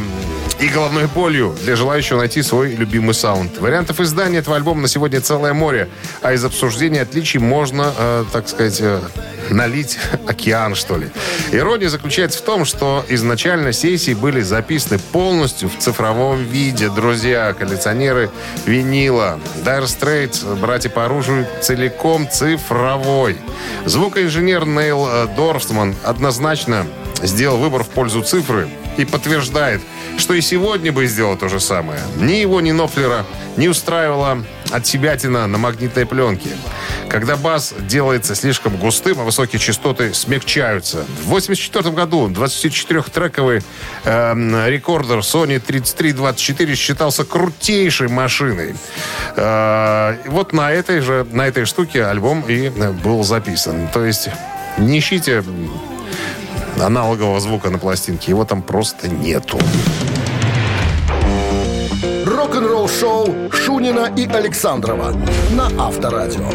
и 0.61 0.67
головной 0.67 1.07
болью 1.07 1.55
для 1.63 1.75
желающего 1.75 2.19
найти 2.19 2.43
свой 2.43 2.75
любимый 2.75 3.15
саунд. 3.15 3.57
Вариантов 3.57 3.99
издания 3.99 4.37
этого 4.37 4.55
альбома 4.55 4.81
на 4.81 4.87
сегодня 4.87 5.19
целое 5.19 5.53
море, 5.53 5.89
а 6.21 6.33
из 6.33 6.45
обсуждения 6.45 7.01
отличий 7.01 7.39
можно, 7.39 7.91
э, 7.97 8.25
так 8.31 8.47
сказать, 8.47 8.77
э, 8.79 9.01
налить 9.49 9.97
океан, 10.27 10.75
что 10.75 10.97
ли. 10.97 11.09
Ирония 11.51 11.89
заключается 11.89 12.39
в 12.39 12.41
том, 12.43 12.65
что 12.65 13.03
изначально 13.09 13.73
сессии 13.73 14.13
были 14.13 14.41
записаны 14.41 14.99
полностью 14.99 15.67
в 15.67 15.77
цифровом 15.79 16.43
виде. 16.43 16.89
Друзья, 16.89 17.53
коллекционеры 17.53 18.29
винила. 18.67 19.39
Dire 19.65 19.85
Straits, 19.85 20.55
братья 20.59 20.89
по 20.89 21.05
оружию, 21.05 21.47
целиком 21.61 22.29
цифровой. 22.29 23.37
Звукоинженер 23.85 24.67
Нейл 24.67 25.07
э, 25.09 25.27
Дорфман 25.35 25.95
однозначно 26.03 26.85
сделал 27.23 27.57
выбор 27.57 27.83
в 27.83 27.89
пользу 27.89 28.21
цифры 28.21 28.69
и 28.97 29.05
подтверждает, 29.05 29.81
что 30.17 30.33
и 30.33 30.41
сегодня 30.41 30.91
бы 30.91 31.05
сделал 31.05 31.37
то 31.37 31.49
же 31.49 31.59
самое. 31.59 31.99
Ни 32.17 32.33
его, 32.33 32.61
ни 32.61 32.71
Нофлера 32.71 33.25
не 33.57 33.67
устраивала 33.67 34.43
себятина 34.83 35.47
на 35.47 35.57
магнитной 35.57 36.05
пленке. 36.05 36.49
Когда 37.09 37.35
бас 37.35 37.73
делается 37.81 38.35
слишком 38.35 38.77
густым, 38.77 39.19
а 39.19 39.23
высокие 39.23 39.59
частоты 39.59 40.13
смягчаются. 40.13 41.05
В 41.23 41.33
1984 41.35 41.91
году 41.93 42.29
24-трековый 42.29 43.63
эм, 44.05 44.67
рекордер 44.67 45.19
Sony 45.19 45.59
3324 45.59 46.75
считался 46.75 47.25
крутейшей 47.25 48.07
машиной. 48.07 48.75
Э, 49.35 50.15
вот 50.27 50.53
на 50.53 50.71
этой 50.71 51.01
же, 51.01 51.27
на 51.31 51.47
этой 51.47 51.65
штуке 51.65 52.05
альбом 52.05 52.45
и 52.47 52.67
э, 52.67 52.91
был 52.91 53.23
записан. 53.23 53.89
То 53.89 54.05
есть 54.05 54.29
не 54.77 54.99
ищите 54.99 55.43
аналогового 56.85 57.39
звука 57.39 57.69
на 57.69 57.77
пластинке. 57.77 58.31
Его 58.31 58.45
там 58.45 58.61
просто 58.61 59.07
нету. 59.07 59.57
Рок-н-ролл-шоу 62.25 63.51
Шунина 63.51 64.11
и 64.17 64.25
Александрова 64.25 65.13
на 65.51 65.67
Авторадио. 65.87 66.49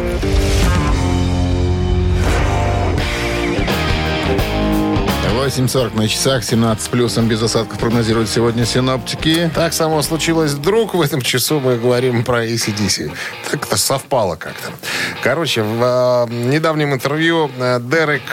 8.40 5.47 5.95
на 5.95 6.09
часах, 6.09 6.43
17 6.43 6.83
с 6.83 6.87
плюсом, 6.89 7.29
без 7.29 7.41
осадков 7.41 7.79
прогнозируют 7.79 8.27
сегодня 8.27 8.65
синоптики. 8.65 9.49
Так 9.55 9.71
само 9.71 10.01
случилось 10.01 10.51
вдруг. 10.51 10.93
В 10.93 11.01
этом 11.01 11.21
часу 11.21 11.61
мы 11.61 11.77
говорим 11.77 12.25
про 12.25 12.45
ACDC. 12.45 13.13
Так 13.49 13.65
это 13.65 13.77
совпало 13.77 14.35
как-то. 14.35 14.71
Короче, 15.23 15.63
в 15.63 16.27
э, 16.29 16.33
недавнем 16.33 16.93
интервью 16.93 17.49
э, 17.59 17.79
Дерек 17.79 18.23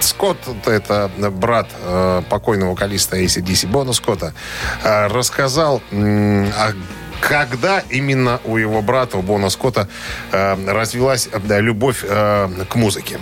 Скотт, 0.00 0.38
это 0.66 1.12
брат 1.16 1.68
э, 1.84 2.22
покойного 2.28 2.70
вокалиста 2.70 3.20
ACDC 3.20 3.68
Бона 3.68 3.92
Скотта, 3.92 4.34
э, 4.82 5.06
рассказал 5.06 5.80
м, 5.92 6.48
о 6.58 6.72
когда 7.20 7.84
именно 7.88 8.40
у 8.44 8.56
его 8.56 8.82
брата, 8.82 9.16
у 9.16 9.22
Бона 9.22 9.48
Скотта, 9.48 9.86
э, 10.32 10.56
развилась 10.66 11.28
э, 11.32 11.60
любовь 11.60 12.02
э, 12.02 12.48
к 12.68 12.74
музыке. 12.74 13.20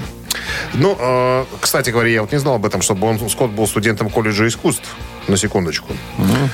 Ну, 0.75 0.97
э, 0.99 1.45
кстати 1.61 1.91
говоря, 1.91 2.11
я 2.11 2.21
вот 2.23 2.33
не 2.33 2.39
знал 2.39 2.55
об 2.55 2.67
этом, 2.67 2.83
что 2.83 2.95
Бон 2.95 3.19
Скотт 3.29 3.51
был 3.51 3.67
студентом 3.67 4.11
колледжа 4.11 4.47
искусств. 4.47 4.89
На 5.29 5.37
секундочку. 5.37 5.93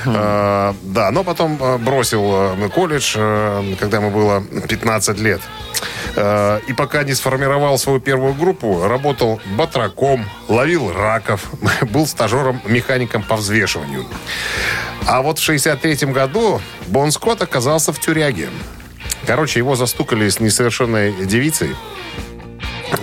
Э, 0.06 0.74
да, 0.82 1.10
но 1.10 1.24
потом 1.24 1.56
э, 1.60 1.78
бросил 1.78 2.70
колледж, 2.74 3.14
когда 3.78 3.98
ему 3.98 4.10
было 4.10 4.42
15 4.42 5.18
лет. 5.20 5.40
Э, 6.14 6.60
и 6.66 6.72
пока 6.72 7.02
не 7.04 7.14
сформировал 7.14 7.78
свою 7.78 8.00
первую 8.00 8.34
группу, 8.34 8.86
работал 8.86 9.40
батраком, 9.56 10.24
ловил 10.48 10.92
раков, 10.92 11.44
был 11.90 12.06
стажером-механиком 12.06 13.22
по 13.22 13.36
взвешиванию. 13.36 14.04
А 15.06 15.22
вот 15.22 15.38
в 15.38 15.42
63 15.42 16.12
году 16.12 16.60
Бон 16.88 17.12
Скотт 17.12 17.42
оказался 17.42 17.92
в 17.92 18.00
тюряге. 18.00 18.48
Короче, 19.26 19.60
его 19.60 19.76
застукали 19.76 20.28
с 20.28 20.40
несовершенной 20.40 21.12
девицей. 21.26 21.74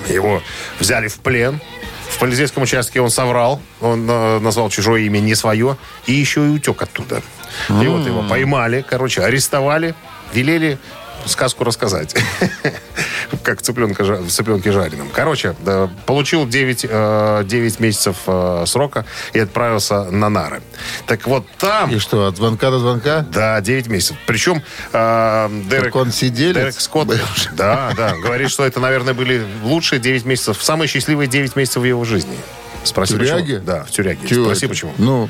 Его 0.10 0.42
взяли 0.80 1.08
в 1.08 1.18
плен. 1.18 1.60
В 2.10 2.20
полицейском 2.20 2.64
участке 2.64 3.02
он 3.02 3.10
соврал. 3.10 3.62
Он 3.82 4.08
э, 4.10 4.40
назвал 4.40 4.70
чужое 4.70 5.02
имя 5.02 5.20
не 5.20 5.36
свое. 5.36 5.78
И 6.06 6.14
еще 6.14 6.46
и 6.46 6.50
утек 6.50 6.82
оттуда. 6.82 7.22
И 7.70 7.88
вот 7.88 8.06
его 8.06 8.24
поймали, 8.24 8.86
короче, 8.88 9.22
арестовали. 9.24 9.96
Велели 10.34 10.78
сказку 11.26 11.64
рассказать. 11.64 12.16
Как 13.44 13.62
цыпленка, 13.62 14.04
в 14.04 14.30
цыпленке 14.30 14.72
жареном. 14.72 15.10
Короче, 15.14 15.56
получил 16.06 16.48
9, 16.48 16.86
э, 16.90 17.44
9 17.46 17.80
месяцев 17.80 18.18
э, 18.28 18.64
срока 18.68 19.06
и 19.34 19.40
отправился 19.40 20.06
на 20.12 20.30
нары. 20.30 20.62
Так 21.08 21.28
вот 21.28 21.46
там... 21.58 21.90
И 21.90 22.00
что, 22.00 22.28
от 22.28 22.38
звонка 22.38 22.70
до 22.70 22.80
звонка? 22.80 23.26
Да, 23.32 23.60
9 23.62 23.88
месяцев. 23.88 24.18
Причем 24.26 24.62
э, 24.92 25.50
Дерек, 25.70 25.96
он 25.96 26.12
сиделец 26.12 26.56
Дерек 26.56 26.82
Скотт, 26.82 27.08
да, 27.54 27.92
да, 27.96 28.16
говорит, 28.16 28.50
что 28.50 28.66
это, 28.66 28.80
наверное, 28.80 29.14
были 29.14 29.46
лучшие 29.64 30.00
9 30.00 30.26
месяцев, 30.26 30.62
самые 30.62 30.88
счастливые 30.88 31.28
9 31.28 31.56
месяцев 31.56 31.82
в 31.82 31.86
его 31.86 32.04
жизни. 32.06 32.38
Спроси, 32.84 33.14
В 33.16 33.18
тюряге? 33.20 33.44
почему. 33.60 33.66
Да, 33.66 33.84
в 33.86 33.92
тюряге. 33.92 34.28
Чего 34.28 34.46
Спроси, 34.46 34.66
это? 34.66 34.74
почему. 34.74 34.94
Ну, 34.98 35.30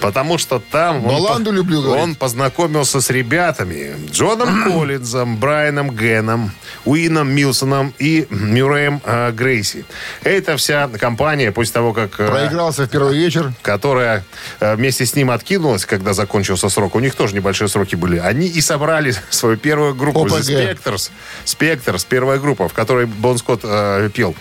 Потому 0.00 0.38
что 0.38 0.62
там 0.70 1.04
он, 1.04 1.08
Баланду 1.22 1.50
по- 1.50 1.54
люблю, 1.54 1.82
говорит. 1.82 2.02
он 2.04 2.14
познакомился 2.14 3.00
с 3.00 3.10
ребятами 3.10 3.96
Джоном 4.12 4.64
Коллинзом, 4.72 5.36
Брайаном 5.38 5.94
Геном, 5.96 6.52
Уином 6.84 7.30
Милсоном 7.30 7.92
и 7.98 8.26
Мюрреем 8.30 9.00
э, 9.04 9.32
Грейси. 9.32 9.84
Это 10.22 10.56
вся 10.56 10.88
компания 10.88 11.50
после 11.52 11.72
того, 11.74 11.92
как... 11.92 12.18
э, 12.20 12.28
проигрался 12.28 12.84
в 12.84 12.88
первый 12.88 13.16
вечер. 13.18 13.52
которая 13.62 14.24
э, 14.60 14.76
вместе 14.76 15.04
с 15.04 15.16
ним 15.16 15.30
откинулась, 15.32 15.84
когда 15.84 16.12
закончился 16.12 16.68
срок. 16.68 16.94
У 16.94 17.00
них 17.00 17.14
тоже 17.16 17.34
небольшие 17.34 17.68
сроки 17.68 17.96
были. 17.96 18.18
Они 18.18 18.46
и 18.46 18.60
собрали 18.60 19.14
свою 19.30 19.56
первую 19.56 19.94
группу 19.96 20.20
ОПГ. 20.20 20.32
Spectres. 20.38 21.10
Spectres, 21.44 22.06
первая 22.08 22.38
группа, 22.38 22.68
в 22.68 22.72
которой 22.72 23.06
Бон 23.06 23.36
Скотт 23.38 23.60
э, 23.64 24.08
пел. 24.14 24.34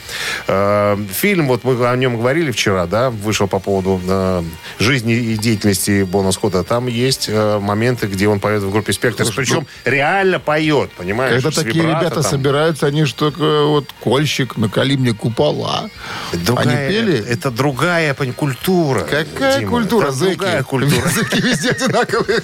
Э, 0.48 0.96
фильм, 1.12 1.48
вот 1.48 1.64
мы 1.64 1.84
о 1.90 1.96
нем 1.96 2.18
говорили 2.18 2.37
вчера, 2.52 2.86
да, 2.86 3.10
вышел 3.10 3.48
по 3.48 3.60
поводу 3.60 4.00
э, 4.08 4.44
жизни 4.80 5.14
и 5.14 5.38
деятельности 5.38 6.04
Бона 6.04 6.32
Скотта. 6.32 6.64
Там 6.64 6.88
есть 6.88 7.28
э, 7.30 7.60
моменты, 7.60 8.08
где 8.08 8.28
он 8.28 8.40
поет 8.40 8.62
в 8.64 8.72
группе 8.72 8.92
Spectres. 8.92 9.32
Причем 9.36 9.66
реально 9.86 10.40
поет, 10.40 10.92
понимаешь? 10.92 11.42
Когда 11.44 11.52
такие 11.52 11.84
вибрато 11.84 12.00
ребята 12.06 12.22
там. 12.22 12.32
собираются, 12.32 12.86
они 12.88 13.06
же 13.06 13.14
только 13.16 13.66
вот 13.66 13.86
кольщик, 14.04 14.58
накали 14.58 14.96
мне 14.96 15.14
купола. 15.14 15.90
Другая- 16.34 16.88
Они 16.88 16.94
пели? 16.96 17.26
Это 17.28 17.52
другая 17.52 18.14
культура. 18.14 19.02
Какая 19.02 19.60
Дима, 19.60 19.72
культура, 19.72 20.04
это 20.06 20.14
зэки? 20.14 20.36
Другая 20.38 20.64
культура. 20.64 21.08
Зэки 21.16 21.42
везде 21.42 21.72
одинаковые. 21.72 22.42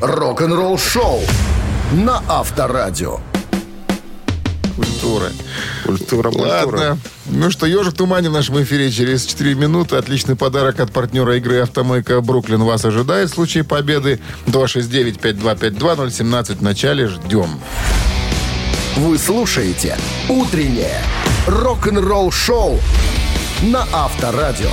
Рок-н-ролл 0.00 0.78
шоу 0.78 1.20
на 1.92 2.22
Авторадио. 2.28 3.20
Культура. 4.76 5.30
Культура, 5.84 6.30
культура. 6.30 6.50
Ладно. 6.50 6.98
Ну 7.26 7.50
что, 7.50 7.66
ежик 7.66 7.92
в 7.92 7.96
тумане 7.96 8.30
в 8.30 8.32
нашем 8.32 8.62
эфире 8.62 8.90
через 8.90 9.26
4 9.26 9.54
минуты. 9.54 9.96
Отличный 9.96 10.34
подарок 10.34 10.80
от 10.80 10.90
партнера 10.92 11.36
игры 11.36 11.60
«Автомойка 11.60 12.22
Бруклин» 12.22 12.62
вас 12.62 12.84
ожидает 12.84 13.30
в 13.30 13.34
случае 13.34 13.64
победы. 13.64 14.20
269-5252-017 14.46 16.56
в 16.56 16.62
начале. 16.62 17.08
Ждем. 17.08 17.60
Вы 18.96 19.18
слушаете 19.18 19.98
«Утреннее 20.28 21.02
рок-н-ролл 21.46 22.30
шоу» 22.30 22.78
на 23.62 23.86
Авторадио. 23.92 24.70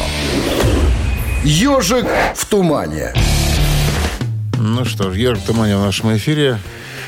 «Ежик 1.44 2.06
в 2.36 2.46
тумане». 2.46 3.14
Ну 4.58 4.86
что 4.86 5.12
ж, 5.12 5.18
ежик 5.18 5.44
в 5.44 5.48
тумане 5.48 5.76
в 5.76 5.82
нашем 5.82 6.16
эфире. 6.16 6.60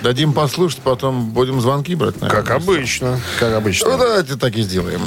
Дадим 0.03 0.33
послушать, 0.33 0.79
потом 0.83 1.29
будем 1.29 1.61
звонки 1.61 1.95
брать. 1.95 2.19
наверное. 2.21 2.43
Как 2.43 2.51
обычно. 2.61 3.19
Как 3.39 3.51
Ну, 3.51 3.57
обычно. 3.57 3.97
давайте 3.97 4.35
так 4.35 4.53
и 4.57 4.61
сделаем. 4.61 4.99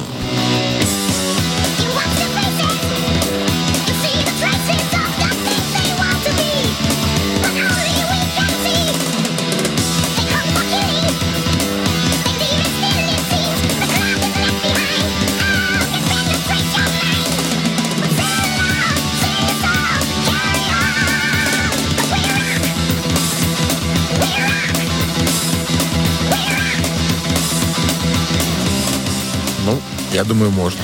Думаю, 30.26 30.50
можно. 30.50 30.80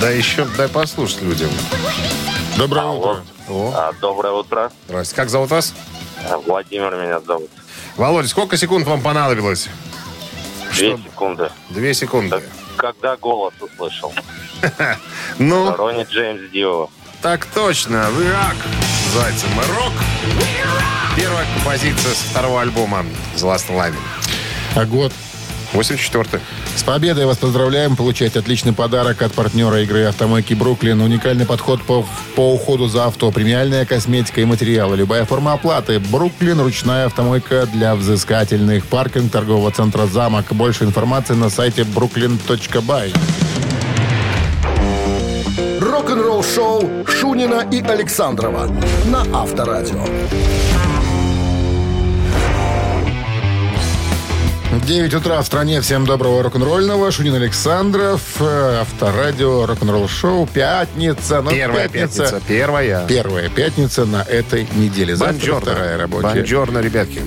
Да 0.00 0.10
еще 0.10 0.44
дай 0.56 0.68
послушать 0.68 1.22
людям. 1.22 1.50
Доброе 2.56 2.86
утро. 2.86 3.22
О, 3.48 3.72
А, 3.74 3.92
доброе 4.00 4.32
утро. 4.32 4.70
здрасте. 4.88 5.14
Как 5.14 5.30
зовут 5.30 5.50
вас? 5.50 5.74
А, 6.28 6.38
Владимир 6.38 6.94
меня 6.94 7.20
зовут. 7.20 7.50
Володя, 7.96 8.28
сколько 8.28 8.56
секунд 8.56 8.86
вам 8.86 9.00
понадобилось? 9.00 9.68
Две 10.74 10.96
секунды. 10.96 11.50
Две 11.70 11.94
секунды. 11.94 12.36
Так, 12.36 12.44
когда 12.76 13.16
голос 13.16 13.54
услышал? 13.60 14.12
Ну, 15.38 15.74
Ронни 15.74 16.04
Джеймс 16.04 16.50
Дио. 16.52 16.88
так 17.20 17.46
точно. 17.46 18.04
Рак. 18.04 18.56
Называется 19.06 19.46
«Рок». 19.76 19.92
Первая 21.16 21.46
композиция 21.54 22.12
с 22.14 22.18
второго 22.30 22.62
альбома 22.62 23.04
«The 23.36 23.42
Last 23.42 23.68
Line». 23.70 23.94
А 24.74 24.84
год? 24.86 25.12
84 25.72 26.40
С 26.74 26.82
победой 26.84 27.26
вас 27.26 27.36
поздравляем. 27.36 27.96
Получайте 27.96 28.40
отличный 28.40 28.72
подарок 28.72 29.22
от 29.22 29.32
партнера 29.32 29.82
игры 29.82 30.04
«Автомойки 30.04 30.54
Бруклин». 30.54 31.00
Уникальный 31.00 31.46
подход 31.46 31.82
по, 31.82 32.04
по 32.34 32.52
уходу 32.52 32.88
за 32.88 33.04
авто, 33.04 33.30
премиальная 33.30 33.84
косметика 33.84 34.40
и 34.40 34.44
материалы. 34.44 34.96
Любая 34.96 35.24
форма 35.24 35.52
оплаты. 35.52 36.00
«Бруклин»– 36.00 36.60
ручная 36.62 37.06
автомойка 37.06 37.66
для 37.72 37.94
взыскательных. 37.94 38.86
Паркинг 38.86 39.30
торгового 39.30 39.70
центра 39.70 40.06
«Замок». 40.06 40.46
Больше 40.50 40.84
информации 40.84 41.34
на 41.34 41.50
сайте 41.50 41.82
brooklyn.by. 41.82 43.14
Рок-н-ролл 45.80 46.42
шоу 46.42 47.06
Шунина 47.06 47.66
и 47.70 47.80
Александрова 47.80 48.68
на 49.06 49.20
Авторадио. 49.32 50.04
9 54.80 55.14
утра 55.14 55.40
в 55.42 55.46
стране. 55.46 55.80
Всем 55.82 56.06
доброго 56.06 56.42
рок-н-ролльного. 56.42 57.10
Шунин 57.12 57.34
Александров. 57.34 58.22
э, 58.40 58.78
Авторадио, 58.80 59.66
рок-н-ролл 59.66 60.08
шоу. 60.08 60.46
Пятница. 60.46 61.42
Ну, 61.42 61.50
Первая 61.50 61.88
пятница. 61.88 62.40
Первая. 62.48 63.06
Первая 63.06 63.50
пятница 63.50 64.06
на 64.06 64.22
этой 64.22 64.66
неделе. 64.74 65.14
Завтра 65.14 65.34
Бонжорно. 65.34 65.60
вторая 65.72 65.98
рабочая. 65.98 66.34
Бонжорно, 66.36 66.78
ребятки. 66.78 67.20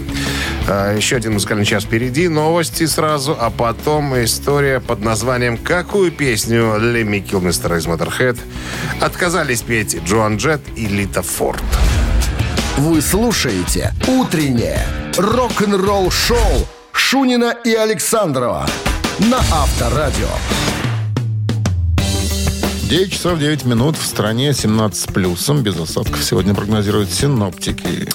А, 0.67 0.95
Еще 0.95 1.17
один 1.17 1.34
музыкальный 1.34 1.65
час 1.65 1.84
впереди. 1.84 2.27
Новости 2.29 2.88
сразу, 2.88 3.38
а 3.39 3.51
потом 3.51 4.21
история 4.23 4.79
под 4.79 5.01
названием 5.01 5.58
«Какую 5.58 6.12
песню 6.12 6.77
Лемми 6.79 7.19
Килмистера 7.19 7.77
из 7.77 7.86
Motorhead 7.86 8.39
отказались 9.01 9.62
петь 9.62 9.97
Джоан 10.03 10.38
Джет 10.38 10.62
и 10.75 10.88
Лита 10.88 11.21
Форд?» 11.21 11.62
Вы 12.77 13.01
слушаете 13.01 13.93
«Утреннее 14.08 14.81
рок-н-ролл 15.17 16.10
шоу» 16.10 16.67
Шунина 16.97 17.53
и 17.63 17.73
Александрова 17.73 18.65
на 19.19 19.38
Авторадио. 19.38 20.29
9 22.89 23.12
часов 23.12 23.38
9 23.38 23.65
минут. 23.65 23.97
В 23.97 24.05
стране 24.05 24.53
17 24.53 25.01
с 25.01 25.05
плюсом. 25.05 25.62
Без 25.62 25.77
осадков 25.77 26.23
сегодня 26.23 26.55
прогнозируют 26.55 27.12
синоптики. 27.12 28.08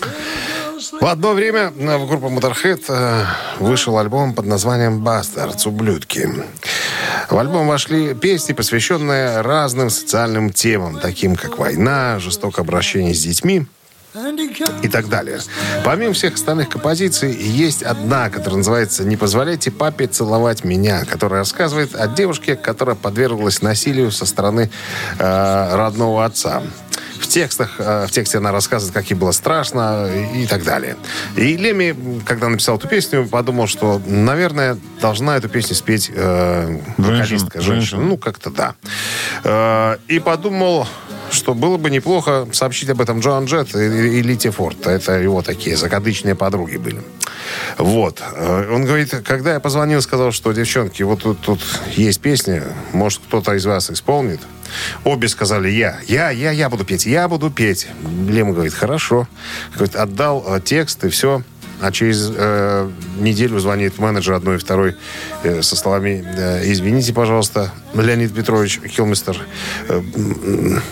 В 0.99 1.07
одно 1.07 1.35
время 1.35 1.71
в 1.71 2.09
группу 2.09 2.29
Motorhead 2.29 2.83
э, 2.89 3.25
вышел 3.59 3.99
альбом 3.99 4.35
под 4.35 4.47
названием 4.47 5.05
«Бастардс. 5.05 5.67
Ублюдки». 5.67 6.29
В 7.29 7.39
альбом 7.39 7.69
вошли 7.69 8.15
песни, 8.15 8.55
посвященные 8.55 9.43
разным 9.43 9.91
социальным 9.91 10.53
темам, 10.53 10.99
таким 10.99 11.37
как 11.37 11.59
война, 11.59 12.19
жестокое 12.19 12.65
обращение 12.65 13.15
с 13.15 13.23
детьми 13.23 13.67
и 14.83 14.89
так 14.89 15.09
далее. 15.09 15.39
Помимо 15.85 16.13
всех 16.13 16.35
остальных 16.35 16.69
композиций, 16.69 17.33
есть 17.33 17.83
одна, 17.83 18.29
которая 18.29 18.59
называется 18.59 19.05
«Не 19.05 19.17
позволяйте 19.17 19.71
папе 19.71 20.07
целовать 20.07 20.65
меня», 20.65 21.05
которая 21.05 21.41
рассказывает 21.41 21.95
о 21.95 22.09
девушке, 22.09 22.57
которая 22.57 22.97
подверглась 22.97 23.63
насилию 23.63 24.11
со 24.11 24.27
стороны 24.27 24.71
э, 25.19 25.77
родного 25.77 26.25
отца. 26.25 26.63
В 27.21 27.29
текстах, 27.29 27.77
э, 27.79 28.07
в 28.07 28.11
тексте 28.11 28.39
она 28.39 28.51
рассказывает, 28.51 28.95
как 28.95 29.11
ей 29.11 29.17
было 29.17 29.33
страшно 29.33 30.09
и, 30.35 30.47
так 30.47 30.65
далее. 30.65 30.97
И 31.37 31.57
Леми, 31.57 32.21
когда 32.25 32.49
написал 32.49 32.77
эту 32.77 32.89
песню, 32.89 33.27
подумал, 33.29 33.67
что, 33.67 34.01
наверное, 34.07 34.79
должна 35.01 35.37
эту 35.37 35.49
песню 35.49 35.77
спеть 35.77 36.11
э, 36.15 36.79
вокалистка, 36.97 37.61
женщина. 37.61 37.75
женщина. 37.75 38.01
Ну, 38.01 38.17
как-то 38.17 38.51
да. 38.51 38.75
Э, 39.45 39.97
и 40.09 40.19
подумал, 40.19 40.87
что 41.31 41.55
было 41.55 41.77
бы 41.77 41.91
неплохо 41.91 42.49
сообщить 42.53 42.89
об 42.91 43.01
этом 43.01 43.21
Джоан 43.21 43.45
Джет 43.45 43.75
и, 43.75 44.19
и 44.19 44.23
Лите 44.23 44.51
Форд. 44.51 44.87
Это 44.87 45.19
его 45.19 45.43
такие 45.43 45.77
закадычные 45.77 46.35
подруги 46.35 46.77
были. 46.77 47.01
Вот. 47.81 48.23
Э, 48.35 48.73
Он 48.73 48.85
говорит, 48.85 49.15
когда 49.25 49.55
я 49.55 49.61
позвонил, 49.61 50.03
сказал, 50.03 50.33
что, 50.33 50.53
девчонки, 50.53 51.03
вот 51.03 51.23
тут, 51.23 51.41
тут 51.41 51.61
есть 51.97 52.21
песня, 52.21 52.63
может, 52.93 53.21
кто-то 53.27 53.55
из 53.55 53.65
вас 53.65 53.91
исполнит. 53.91 54.41
Обе 55.05 55.29
сказали, 55.29 55.69
я, 55.71 55.99
я, 56.07 56.31
я, 56.31 56.51
я 56.51 56.69
буду 56.69 56.85
петь, 56.85 57.07
я 57.07 57.27
буду 57.27 57.51
петь. 57.51 57.89
Лема 58.29 58.53
говорит, 58.53 58.75
хорошо. 58.75 59.27
Говорит, 59.75 59.97
отдал 59.97 60.45
э, 60.47 60.61
текст 60.61 61.05
и 61.05 61.09
все. 61.09 61.43
А 61.81 61.93
через 61.93 62.31
э, 62.35 62.91
неделю 63.19 63.59
звонит 63.59 63.99
менеджер 63.99 64.35
одной 64.35 64.57
и 64.57 64.59
второй 64.59 64.97
э, 65.43 65.63
со 65.63 65.77
словами 65.77 66.25
э, 66.37 66.71
«Извините, 66.71 67.13
пожалуйста, 67.13 67.73
Леонид 67.95 68.35
Петрович 68.35 68.81
Хилмистер, 68.87 69.39
э, 69.89 70.03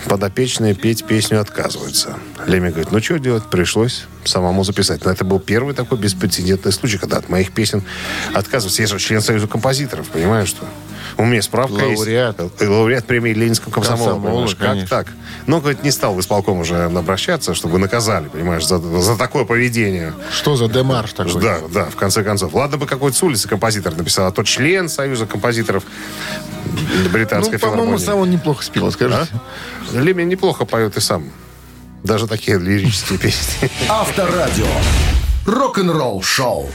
подопечные 0.07 0.73
петь 0.73 1.05
песню 1.05 1.39
отказываются». 1.41 2.17
Леми 2.47 2.69
говорит, 2.69 2.91
ну 2.91 2.99
что 2.99 3.19
делать? 3.19 3.43
Пришлось 3.49 4.05
самому 4.23 4.63
записать. 4.63 5.05
Но 5.05 5.11
это 5.11 5.23
был 5.23 5.39
первый 5.39 5.75
такой 5.75 5.97
беспрецедентный 5.97 6.71
случай, 6.71 6.97
когда 6.97 7.17
от 7.17 7.29
моих 7.29 7.51
песен 7.51 7.83
отказываются. 8.33 8.81
Я 8.81 8.87
же 8.87 8.99
член 8.99 9.21
Союза 9.21 9.47
композиторов, 9.47 10.07
понимаешь, 10.09 10.49
что... 10.49 10.65
У 11.19 11.25
меня 11.25 11.41
справка 11.41 11.73
Лауреат. 11.73 12.39
есть. 12.39 12.61
Лауреат 12.61 13.05
премии 13.05 13.33
Ленинского 13.33 13.73
комсомола. 13.73 14.11
Комсомола, 14.11 14.31
понимаешь, 14.31 14.55
как 14.55 14.67
конечно. 14.69 14.87
так? 14.87 15.07
Ну, 15.47 15.59
говорит, 15.59 15.83
не 15.83 15.91
стал 15.91 16.15
в 16.15 16.19
исполком 16.21 16.59
уже 16.59 16.85
обращаться, 16.85 17.53
чтобы 17.53 17.77
наказали, 17.77 18.29
понимаешь, 18.29 18.65
за, 18.65 18.77
за 18.77 19.17
такое 19.17 19.43
поведение. 19.43 20.13
Что 20.31 20.55
за 20.55 20.69
демарш 20.69 21.11
такой? 21.11 21.41
Да, 21.41 21.59
да, 21.73 21.85
в 21.89 21.97
конце 21.97 22.23
концов. 22.23 22.53
Ладно 22.53 22.77
бы 22.77 22.85
какой-то 22.87 23.17
с 23.17 23.21
улицы 23.21 23.49
композитор 23.49 23.97
написал, 23.97 24.27
а 24.27 24.31
то 24.31 24.43
член 24.43 24.87
Союза 24.87 25.25
композиторов 25.25 25.83
британской 27.11 27.59
Ну, 27.61 27.69
по-моему, 27.69 27.97
сам 27.97 28.19
он 28.19 28.29
неплохо 28.29 28.63
спел, 28.63 28.89
скажите. 28.89 29.27
А? 29.93 29.97
Леми 29.97 30.23
неплохо 30.23 30.63
поет 30.63 30.95
и 30.95 31.01
сам. 31.01 31.25
Даже 32.01 32.27
такие 32.27 32.57
лирические 32.57 33.19
песни. 33.19 33.69
Авторадио. 33.89 34.67
Рок-н-ролл 35.45 36.21
шоу. 36.21 36.69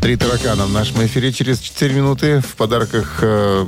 Три 0.00 0.16
таракана 0.16 0.66
в 0.66 0.72
нашем 0.72 1.04
эфире 1.06 1.32
через 1.32 1.58
4 1.58 1.94
минуты. 1.94 2.40
В 2.40 2.54
подарках... 2.56 3.18
э, 3.22 3.66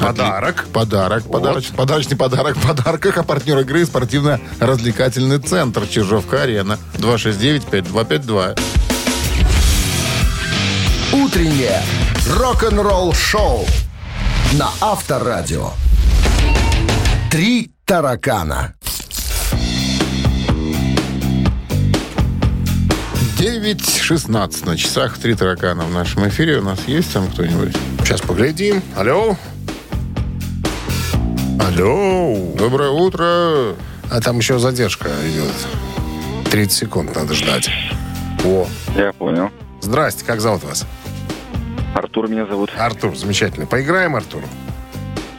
Подарок. 0.00 0.66
Подарок. 0.72 1.24
Подарок. 1.30 1.64
Подарочный 1.76 2.16
подарок 2.16 2.56
в 2.56 2.66
подарках. 2.66 3.18
А 3.18 3.22
партнер 3.22 3.58
игры 3.60 3.84
спортивно-развлекательный 3.84 5.38
центр 5.38 5.86
Чижовка-Арена. 5.86 6.78
269-5252. 6.98 8.58
Утреннее 11.12 11.82
рок-н-ролл 12.30 13.12
шоу 13.12 13.66
на 14.54 14.70
Авторадио. 14.80 15.70
Три 17.30 17.70
таракана. 17.84 18.74
9.16 23.42 24.66
на 24.66 24.76
часах. 24.76 25.18
Три 25.18 25.34
таракана 25.34 25.82
в 25.82 25.90
нашем 25.90 26.28
эфире. 26.28 26.58
У 26.58 26.62
нас 26.62 26.86
есть 26.86 27.12
там 27.12 27.26
кто-нибудь? 27.26 27.76
Сейчас 27.98 28.20
поглядим. 28.20 28.80
Алло. 28.96 29.36
Алло. 31.58 32.36
Доброе 32.56 32.90
утро. 32.90 33.74
А 34.12 34.20
там 34.22 34.38
еще 34.38 34.60
задержка 34.60 35.08
идет. 35.26 36.52
30 36.52 36.72
секунд 36.72 37.16
надо 37.16 37.34
ждать. 37.34 37.68
О. 38.44 38.68
Я 38.94 39.12
понял. 39.12 39.50
Здрасте, 39.80 40.24
как 40.24 40.40
зовут 40.40 40.62
вас? 40.62 40.86
Артур 41.96 42.28
меня 42.28 42.46
зовут. 42.46 42.70
Артур, 42.78 43.16
замечательно. 43.16 43.66
Поиграем, 43.66 44.14
Артур? 44.14 44.44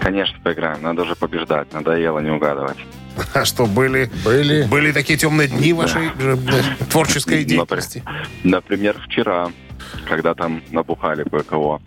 Конечно, 0.01 0.37
поиграем. 0.43 0.81
Надо 0.81 1.03
уже 1.03 1.15
побеждать. 1.15 1.71
Надоело 1.71 2.19
не 2.19 2.31
угадывать. 2.31 2.79
А 3.33 3.45
что, 3.45 3.65
были, 3.65 4.11
Были. 4.23 4.63
были 4.63 4.91
такие 4.91 5.17
темные 5.17 5.47
дни 5.47 5.73
вашей 5.73 6.07
э, 6.19 6.37
э, 6.47 6.85
творческой 6.89 7.43
деятельности? 7.43 8.03
Например, 8.43 8.95
вчера, 9.07 9.49
когда 10.07 10.33
там 10.33 10.63
набухали 10.71 11.23
кое-кого. 11.23 11.81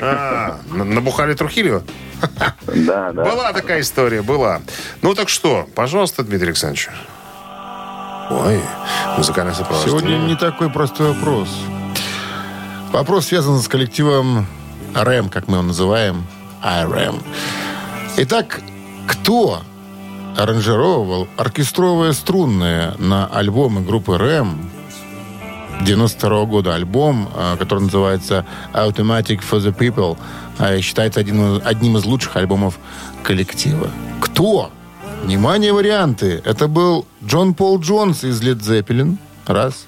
А, 0.00 0.60
на- 0.70 0.84
набухали 0.84 1.34
Трухилио? 1.34 1.82
Да, 2.66 3.12
да. 3.12 3.24
Была 3.24 3.52
такая 3.52 3.80
история, 3.80 4.22
была. 4.22 4.60
Ну 5.02 5.14
так 5.14 5.28
что, 5.28 5.68
пожалуйста, 5.74 6.22
Дмитрий 6.22 6.48
Александрович. 6.48 6.88
Ой, 8.30 8.60
музыкальное 9.18 9.52
сопровождение. 9.54 10.00
Сегодня 10.00 10.16
не 10.28 10.36
такой 10.36 10.70
простой 10.70 11.12
вопрос. 11.12 11.48
Вопрос 12.92 13.26
связан 13.26 13.58
с 13.58 13.68
коллективом 13.68 14.46
РЭМ, 14.94 15.28
как 15.28 15.48
мы 15.48 15.56
его 15.56 15.66
называем. 15.66 16.24
IREM. 16.62 17.20
Итак, 18.18 18.60
кто 19.08 19.62
аранжировал 20.36 21.28
оркестровые 21.36 22.12
струнные 22.12 22.94
на 22.98 23.26
альбомы 23.26 23.82
группы 23.82 24.16
РЭМ 24.16 24.70
92 25.84 26.44
года 26.46 26.74
альбом, 26.74 27.28
а, 27.34 27.56
который 27.56 27.84
называется 27.84 28.46
Automatic 28.72 29.40
for 29.48 29.58
the 29.58 29.76
People, 29.76 30.16
а, 30.58 30.80
считается 30.80 31.20
один 31.20 31.60
одним 31.64 31.96
из 31.96 32.04
лучших 32.04 32.36
альбомов 32.36 32.78
коллектива. 33.22 33.90
Кто? 34.20 34.70
Внимание, 35.24 35.72
варианты. 35.72 36.42
Это 36.44 36.68
был 36.68 37.06
Джон 37.24 37.54
Пол 37.54 37.80
Джонс 37.80 38.24
из 38.24 38.40
Led 38.42 38.60
Zeppelin. 38.60 39.18
Раз. 39.46 39.86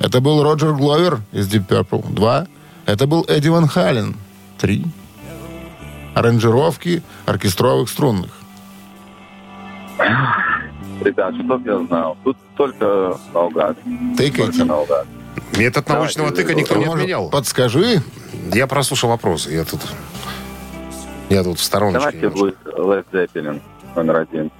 Это 0.00 0.20
был 0.20 0.42
Роджер 0.42 0.74
Гловер 0.74 1.20
из 1.32 1.48
Deep 1.48 1.66
Purple. 1.66 2.12
Два. 2.12 2.46
Это 2.86 3.06
был 3.06 3.24
Эдди 3.28 3.48
Ван 3.48 3.68
Хален. 3.68 4.16
Три. 4.58 4.84
Аранжировки 6.14 7.02
оркестровых 7.26 7.88
струнных. 7.88 8.43
Ребят, 11.00 11.34
что 11.34 11.60
я 11.64 11.86
знал? 11.86 12.16
Тут 12.24 12.36
только 12.56 13.16
наугад. 13.32 13.76
Тыкайте. 14.16 14.42
Только 14.42 14.64
наугад. 14.64 15.06
Метод 15.58 15.88
научного 15.88 16.30
Давайте, 16.30 16.48
тыка 16.48 16.54
никто 16.60 16.76
не 16.76 16.84
отменял. 16.84 17.30
Подскажи. 17.30 18.02
Я 18.52 18.66
прослушал 18.66 19.10
вопросы. 19.10 19.50
Я 19.52 19.64
тут... 19.64 19.80
Я 21.28 21.42
тут 21.42 21.58
в 21.58 21.62
стороночке. 21.64 22.00
Давайте 22.00 22.26
немножко. 22.26 22.72
будет 22.72 22.78
Led 22.78 23.04
Zeppelin 23.12 23.60
номер 23.96 24.16
один. 24.18 24.50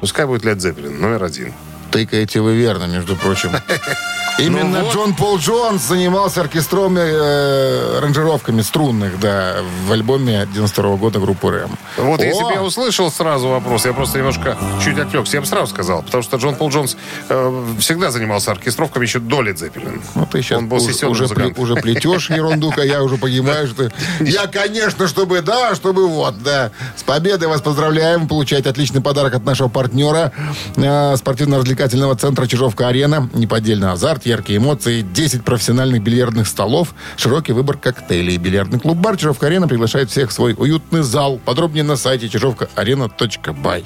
Пускай 0.00 0.26
будет 0.26 0.44
Led 0.44 0.56
Zeppelin, 0.56 0.98
номер 0.98 1.24
один. 1.24 1.52
Тыкаете 1.90 2.40
вы 2.40 2.56
верно, 2.56 2.84
между 2.84 3.16
прочим. 3.16 3.50
Именно 4.38 4.78
Ну 4.80 4.84
вот. 4.84 4.94
Джон 4.94 5.14
Пол 5.14 5.38
Джонс 5.38 5.82
занимался 5.82 6.40
оркестровыми 6.40 7.00
э, 7.00 7.98
аранжировками 7.98 8.62
струнных, 8.62 9.20
да, 9.20 9.56
в 9.86 9.92
альбоме 9.92 10.48
92 10.52 10.96
года 10.96 11.18
группы 11.20 11.50
РЭМ. 11.50 11.70
Вот 11.98 12.20
О! 12.20 12.24
если 12.24 12.42
бы 12.42 12.52
я 12.52 12.62
услышал 12.62 13.10
сразу 13.10 13.48
вопрос, 13.48 13.84
я 13.86 13.92
просто 13.92 14.18
немножко 14.18 14.56
чуть 14.82 14.98
отвлекся, 14.98 15.36
я 15.36 15.40
бы 15.42 15.46
сразу 15.46 15.68
сказал, 15.68 16.02
потому 16.02 16.22
что 16.22 16.36
Джон 16.38 16.54
Пол 16.56 16.70
Джонс 16.70 16.96
э, 17.28 17.64
всегда 17.78 18.10
занимался 18.10 18.50
оркестровками 18.52 19.04
еще 19.04 19.18
до 19.18 19.42
Led 19.42 19.54
Zeppelin. 19.56 20.00
Ну, 20.14 20.26
ты 20.26 20.42
сейчас 20.42 20.58
Он 20.58 20.68
был 20.68 20.78
уже, 20.78 21.06
уже, 21.06 21.24
пле- 21.24 21.54
уже 21.60 21.74
плетешь 21.76 22.30
ерунду, 22.30 22.72
а 22.76 22.80
я 22.84 23.02
уже 23.02 23.16
понимаю, 23.18 23.66
что... 23.68 23.90
Я, 24.20 24.46
конечно, 24.46 25.06
чтобы, 25.08 25.42
да, 25.42 25.74
чтобы 25.74 26.08
вот, 26.08 26.42
да. 26.42 26.70
С 26.96 27.02
победой 27.02 27.48
вас 27.48 27.60
поздравляем. 27.60 28.26
Получаете 28.28 28.70
отличный 28.70 29.00
подарок 29.00 29.34
от 29.34 29.44
нашего 29.44 29.68
партнера 29.68 30.32
э, 30.76 31.16
спортивно-развлекательного 31.16 32.16
центра 32.16 32.46
Чижовка-Арена. 32.46 33.28
Неподдельный 33.34 33.90
азарт, 33.90 34.26
яркие 34.32 34.58
эмоции, 34.58 35.02
10 35.02 35.44
профессиональных 35.44 36.02
бильярдных 36.02 36.46
столов, 36.46 36.94
широкий 37.16 37.52
выбор 37.52 37.76
коктейлей. 37.76 38.36
Бильярдный 38.38 38.80
клуб-бар 38.80 39.16
Чижовка-Арена 39.16 39.68
приглашает 39.68 40.10
всех 40.10 40.30
в 40.30 40.32
свой 40.32 40.54
уютный 40.56 41.02
зал. 41.02 41.38
Подробнее 41.44 41.84
на 41.84 41.96
сайте 41.96 42.28
чижовкаарена.бай. 42.28 43.84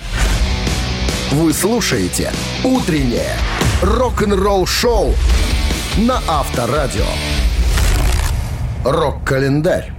Вы 1.33 1.53
слушаете 1.53 2.33
«Утреннее 2.63 3.37
рок-н-ролл-шоу» 3.83 5.15
на 5.99 6.21
Авторадио. 6.29 7.07
Рок-календарь. 8.85 9.93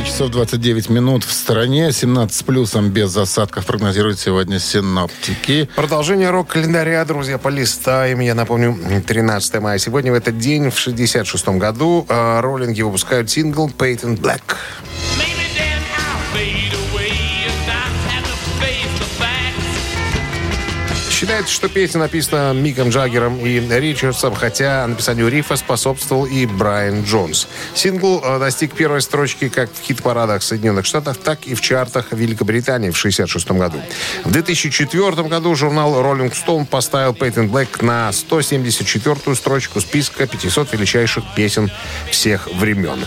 9 0.00 0.12
часов 0.12 0.30
29 0.30 0.88
минут 0.88 1.24
в 1.24 1.32
стороне. 1.32 1.92
17 1.92 2.34
с 2.34 2.42
плюсом 2.42 2.88
без 2.88 3.10
засадков 3.10 3.66
прогнозируют 3.66 4.18
сегодня 4.18 4.58
синоптики. 4.58 5.68
Продолжение 5.76 6.30
рок-календаря, 6.30 7.04
друзья, 7.04 7.36
полистаем. 7.36 8.20
Я 8.20 8.34
напомню, 8.34 8.78
13 9.06 9.60
мая. 9.60 9.78
Сегодня 9.78 10.10
в 10.10 10.14
этот 10.14 10.38
день, 10.38 10.70
в 10.70 10.78
66 10.78 11.58
году, 11.58 12.06
э, 12.08 12.40
роллинги 12.40 12.80
выпускают 12.80 13.28
сингл 13.28 13.68
«Patent 13.68 14.18
Black». 14.18 14.40
Считается, 21.20 21.52
что 21.52 21.68
песня 21.68 22.00
написана 22.00 22.54
Миком 22.54 22.88
Джаггером 22.88 23.44
и 23.44 23.60
Ричардсом, 23.60 24.34
хотя 24.34 24.86
написанию 24.86 25.28
рифа 25.28 25.56
способствовал 25.56 26.24
и 26.24 26.46
Брайан 26.46 27.04
Джонс. 27.04 27.46
Сингл 27.74 28.22
э, 28.24 28.38
достиг 28.38 28.72
первой 28.72 29.02
строчки 29.02 29.50
как 29.50 29.68
в 29.70 29.82
хит-парадах 29.82 30.42
Соединенных 30.42 30.86
Штатов, 30.86 31.18
так 31.18 31.46
и 31.46 31.54
в 31.54 31.60
чартах 31.60 32.12
Великобритании 32.12 32.88
в 32.88 32.96
1966 32.96 33.50
году. 33.50 33.82
В 34.24 34.30
2004 34.30 35.28
году 35.28 35.54
журнал 35.54 35.92
Rolling 36.00 36.32
Stone 36.32 36.64
поставил 36.64 37.12
Пейтон 37.12 37.48
Блэк 37.50 37.84
на 37.84 38.08
174-ю 38.08 39.34
строчку 39.34 39.82
списка 39.82 40.26
500 40.26 40.72
величайших 40.72 41.24
песен 41.36 41.70
всех 42.10 42.48
времен. 42.54 43.04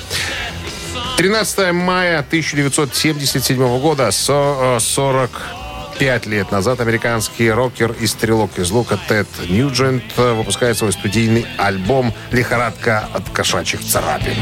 13 1.17 1.71
мая 1.71 2.19
1977 2.19 3.79
года 3.79 4.11
40 4.11 4.79
э, 4.79 5.62
Пять 6.03 6.25
лет 6.25 6.51
назад 6.51 6.81
американский 6.81 7.49
рокер 7.49 7.93
и 7.93 8.07
стрелок 8.07 8.59
из 8.59 8.71
лука 8.71 8.99
Тед 9.07 9.25
Ньюджент 9.47 10.03
э, 10.17 10.33
выпускает 10.33 10.77
свой 10.77 10.91
студийный 10.91 11.45
альбом 11.57 12.13
«Лихорадка 12.29 13.07
от 13.13 13.29
кошачьих 13.29 13.79
царапин». 13.79 14.35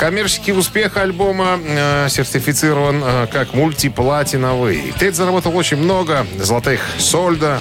Коммерческий 0.00 0.52
успех 0.52 0.96
альбома 0.96 1.60
э, 1.64 2.08
сертифицирован 2.08 3.04
э, 3.04 3.26
как 3.30 3.54
мультиплатиновый. 3.54 4.92
Тед 4.98 5.14
заработал 5.14 5.56
очень 5.56 5.76
много 5.76 6.26
золотых 6.40 6.80
сольда, 6.98 7.60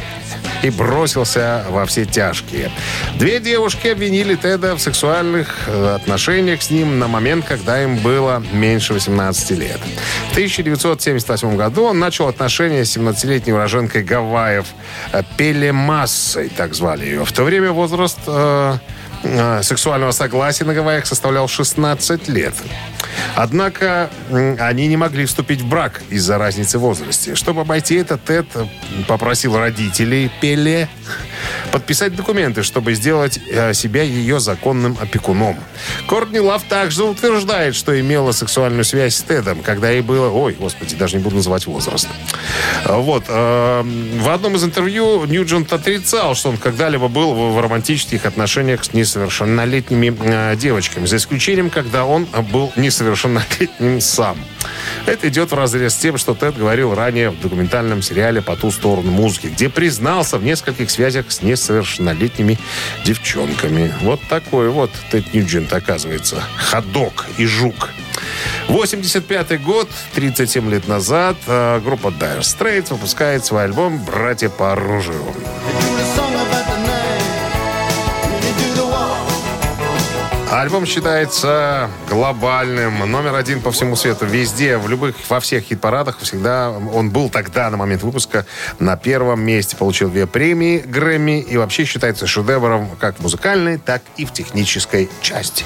и 0.63 0.69
бросился 0.69 1.65
во 1.69 1.85
все 1.85 2.05
тяжкие. 2.05 2.71
Две 3.17 3.39
девушки 3.39 3.87
обвинили 3.87 4.35
Теда 4.35 4.75
в 4.75 4.81
сексуальных 4.81 5.67
э, 5.67 5.95
отношениях 5.95 6.61
с 6.61 6.69
ним 6.69 6.99
на 6.99 7.07
момент, 7.07 7.45
когда 7.45 7.81
им 7.83 7.97
было 7.97 8.43
меньше 8.53 8.93
18 8.93 9.51
лет. 9.51 9.79
В 10.29 10.31
1978 10.31 11.57
году 11.57 11.83
он 11.83 11.99
начал 11.99 12.27
отношения 12.27 12.85
с 12.85 12.95
17-летней 12.95 13.53
уроженкой 13.53 14.03
Гавайев 14.03 14.67
э, 15.11 15.23
Пелемассой, 15.37 16.49
так 16.49 16.73
звали 16.73 17.05
ее. 17.05 17.25
В 17.25 17.31
то 17.31 17.43
время 17.43 17.71
возраст 17.71 18.19
э, 18.27 18.77
сексуального 19.61 20.11
согласия 20.11 20.65
на 20.65 20.73
Гавайях 20.73 21.05
составлял 21.05 21.47
16 21.47 22.27
лет. 22.29 22.53
Однако 23.35 24.09
они 24.59 24.87
не 24.87 24.97
могли 24.97 25.25
вступить 25.25 25.61
в 25.61 25.67
брак 25.67 26.01
из-за 26.09 26.37
разницы 26.37 26.77
в 26.79 26.81
возрасте. 26.81 27.35
Чтобы 27.35 27.61
обойти 27.61 27.95
это, 27.95 28.17
Тед 28.17 28.47
попросил 29.07 29.57
родителей 29.57 30.31
Пеле 30.41 30.89
подписать 31.71 32.15
документы, 32.15 32.63
чтобы 32.63 32.93
сделать 32.93 33.39
э, 33.49 33.73
себя 33.73 34.03
ее 34.03 34.39
законным 34.39 34.97
опекуном. 34.99 35.57
Кортни 36.07 36.39
Лав 36.39 36.63
также 36.63 37.03
утверждает, 37.03 37.75
что 37.75 37.99
имела 37.99 38.31
сексуальную 38.31 38.83
связь 38.83 39.15
с 39.15 39.21
Тедом, 39.23 39.61
когда 39.61 39.89
ей 39.89 40.01
было... 40.01 40.29
Ой, 40.29 40.55
господи, 40.59 40.95
даже 40.95 41.17
не 41.17 41.23
буду 41.23 41.37
называть 41.37 41.65
возраст. 41.65 42.07
А, 42.85 42.97
Вот. 42.97 43.25
э, 43.27 43.83
В 44.19 44.29
одном 44.29 44.55
из 44.55 44.63
интервью 44.63 45.25
Ньюджент 45.25 45.71
отрицал, 45.73 46.35
что 46.35 46.49
он 46.49 46.57
когда-либо 46.57 47.07
был 47.07 47.33
в 47.33 47.59
романтических 47.59 48.25
отношениях 48.25 48.83
с 48.83 48.93
несовершеннолетними 49.11 50.15
э, 50.19 50.55
девочками, 50.55 51.05
за 51.05 51.17
исключением, 51.17 51.69
когда 51.69 52.05
он 52.05 52.27
был 52.51 52.71
несовершеннолетним 52.75 53.99
сам. 53.99 54.37
Это 55.05 55.27
идет 55.27 55.51
в 55.51 55.55
разрез 55.55 55.93
с 55.93 55.97
тем, 55.97 56.17
что 56.17 56.33
Тед 56.33 56.57
говорил 56.57 56.95
ранее 56.95 57.31
в 57.31 57.39
документальном 57.39 58.01
сериале 58.01 58.41
«По 58.41 58.55
ту 58.55 58.71
сторону 58.71 59.11
музыки», 59.11 59.47
где 59.47 59.69
признался 59.69 60.37
в 60.37 60.43
нескольких 60.43 60.89
связях 60.89 61.31
с 61.31 61.41
несовершеннолетними 61.41 62.57
девчонками. 63.05 63.93
Вот 64.01 64.21
такой 64.29 64.69
вот 64.69 64.91
Тед 65.11 65.33
Ньюджент, 65.33 65.73
оказывается. 65.73 66.41
Ходок 66.57 67.25
и 67.37 67.45
жук. 67.45 67.89
85 68.67 69.61
год, 69.63 69.89
37 70.13 70.69
лет 70.69 70.87
назад, 70.87 71.35
э, 71.47 71.81
группа 71.83 72.07
Dire 72.07 72.41
Straits 72.41 72.93
выпускает 72.93 73.43
свой 73.43 73.65
альбом 73.65 74.03
«Братья 74.05 74.49
по 74.49 74.71
оружию». 74.71 75.23
Альбом 80.51 80.85
считается 80.85 81.89
глобальным, 82.09 83.09
номер 83.09 83.35
один 83.35 83.61
по 83.61 83.71
всему 83.71 83.95
свету, 83.95 84.25
везде, 84.25 84.77
в 84.77 84.89
любых, 84.89 85.15
во 85.29 85.39
всех 85.39 85.63
хит-парадах. 85.63 86.19
Всегда 86.19 86.71
он 86.71 87.09
был 87.09 87.29
тогда, 87.29 87.69
на 87.69 87.77
момент 87.77 88.03
выпуска, 88.03 88.45
на 88.77 88.97
первом 88.97 89.39
месте. 89.41 89.77
Получил 89.77 90.09
две 90.09 90.27
премии 90.27 90.79
Грэмми 90.79 91.39
и 91.39 91.55
вообще 91.55 91.85
считается 91.85 92.27
шедевром 92.27 92.89
как 92.99 93.17
в 93.17 93.21
музыкальной, 93.21 93.77
так 93.77 94.01
и 94.17 94.25
в 94.25 94.33
технической 94.33 95.09
части. 95.21 95.63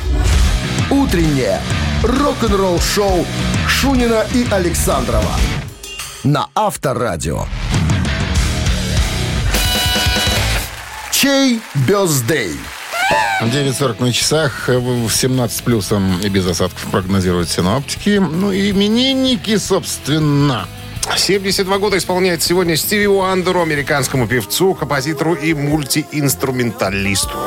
Утреннее 0.91 1.59
рок-н-ролл-шоу 2.03 3.25
Шунина 3.67 4.23
и 4.35 4.45
Александрова 4.51 5.31
на 6.23 6.47
Авторадио. 6.53 7.45
Чей 11.11 11.59
бездей? 11.87 12.59
9.40 13.41 14.01
на 14.01 14.13
часах, 14.13 14.69
э, 14.69 14.77
в 14.77 15.09
17 15.09 15.57
с 15.57 15.61
плюсом 15.61 16.19
и 16.21 16.29
без 16.29 16.47
осадков 16.47 16.85
прогнозируют 16.91 17.49
синоптики. 17.49 18.17
Ну 18.17 18.51
и 18.51 18.71
именинники, 18.71 19.57
собственно. 19.57 20.67
72 21.15 21.77
года 21.77 21.97
исполняет 21.97 22.41
сегодня 22.41 22.75
Стиви 22.75 23.07
Уандеру, 23.07 23.61
американскому 23.61 24.27
певцу, 24.27 24.73
композитору 24.73 25.35
и 25.35 25.53
мультиинструменталисту. 25.53 27.37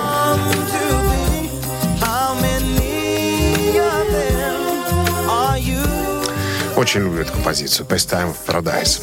Очень 6.77 7.01
люблю 7.01 7.23
эту 7.23 7.33
композицию. 7.33 7.87
Best 7.89 8.09
Time 8.09 8.33
of 8.33 8.37
Paradise. 8.47 9.03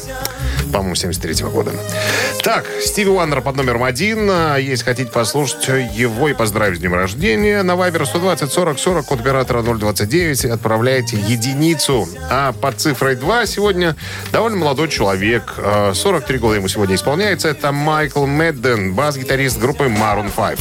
По-моему, 0.72 0.94
73 0.94 1.44
года. 1.46 1.72
Так, 2.42 2.66
Стиви 2.80 3.10
Уандер 3.10 3.40
под 3.40 3.56
номером 3.56 3.84
один. 3.84 4.28
А 4.30 4.56
Если 4.56 4.84
хотите 4.84 5.10
послушать 5.10 5.68
его 5.94 6.28
и 6.28 6.34
поздравить 6.34 6.78
с 6.78 6.80
днем 6.80 6.94
рождения, 6.94 7.62
на 7.62 7.72
Viber 7.72 8.04
120 8.06 8.52
40 8.52 8.78
40 8.78 9.06
код 9.06 9.20
оператора 9.20 9.62
029 9.62 10.44
отправляйте 10.46 11.16
единицу. 11.16 12.08
А 12.30 12.52
под 12.52 12.80
цифрой 12.80 13.16
2 13.16 13.46
сегодня 13.46 13.96
довольно 14.32 14.58
молодой 14.58 14.88
человек. 14.88 15.54
э, 15.56 15.92
43 15.94 16.38
года 16.38 16.56
ему 16.56 16.68
сегодня 16.68 16.94
исполняется. 16.96 17.48
Это 17.48 17.72
Майкл 17.72 18.26
Медден, 18.26 18.94
бас-гитарист 18.94 19.58
группы 19.58 19.84
Maroon 19.84 20.30
5. 20.34 20.58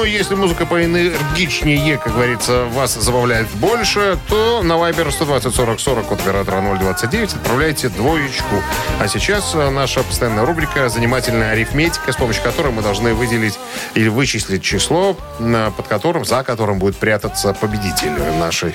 Ну, 0.00 0.06
если 0.06 0.34
музыка 0.34 0.64
поэнергичнее, 0.64 1.98
как 1.98 2.14
говорится, 2.14 2.64
вас 2.72 2.94
забавляет 2.94 3.46
больше, 3.56 4.18
то 4.30 4.62
на 4.62 4.72
Viber 4.72 5.10
120 5.10 5.54
40 5.54 5.78
40 5.78 6.12
от 6.12 6.20
оператора 6.22 6.62
029 6.78 7.34
отправляйте 7.34 7.90
двоечку. 7.90 8.62
А 8.98 9.08
сейчас 9.08 9.54
э, 9.54 9.68
наша 9.68 10.02
постоянная 10.02 10.46
рубрика 10.46 10.88
«Занимательная 10.88 11.50
арифметика», 11.52 12.12
с 12.12 12.16
помощью 12.16 12.42
которой 12.42 12.72
мы 12.72 12.80
должны 12.80 13.12
выделить 13.12 13.58
или 13.92 14.08
вычислить 14.08 14.62
число, 14.62 15.18
на- 15.38 15.70
под 15.70 15.86
которым, 15.86 16.24
за 16.24 16.44
которым 16.44 16.78
будет 16.78 16.96
прятаться 16.96 17.52
победитель 17.52 18.12
нашей 18.38 18.74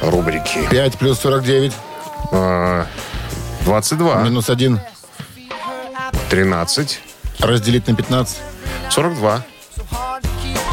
рубрики. 0.00 0.60
5 0.70 0.98
плюс 0.98 1.18
49, 1.18 1.72
Э, 2.30 2.84
22, 3.64 4.22
минус 4.22 4.48
1, 4.50 4.78
13, 6.30 7.00
разделить 7.40 7.88
на 7.88 7.96
15 7.96 8.38
42, 8.90 9.42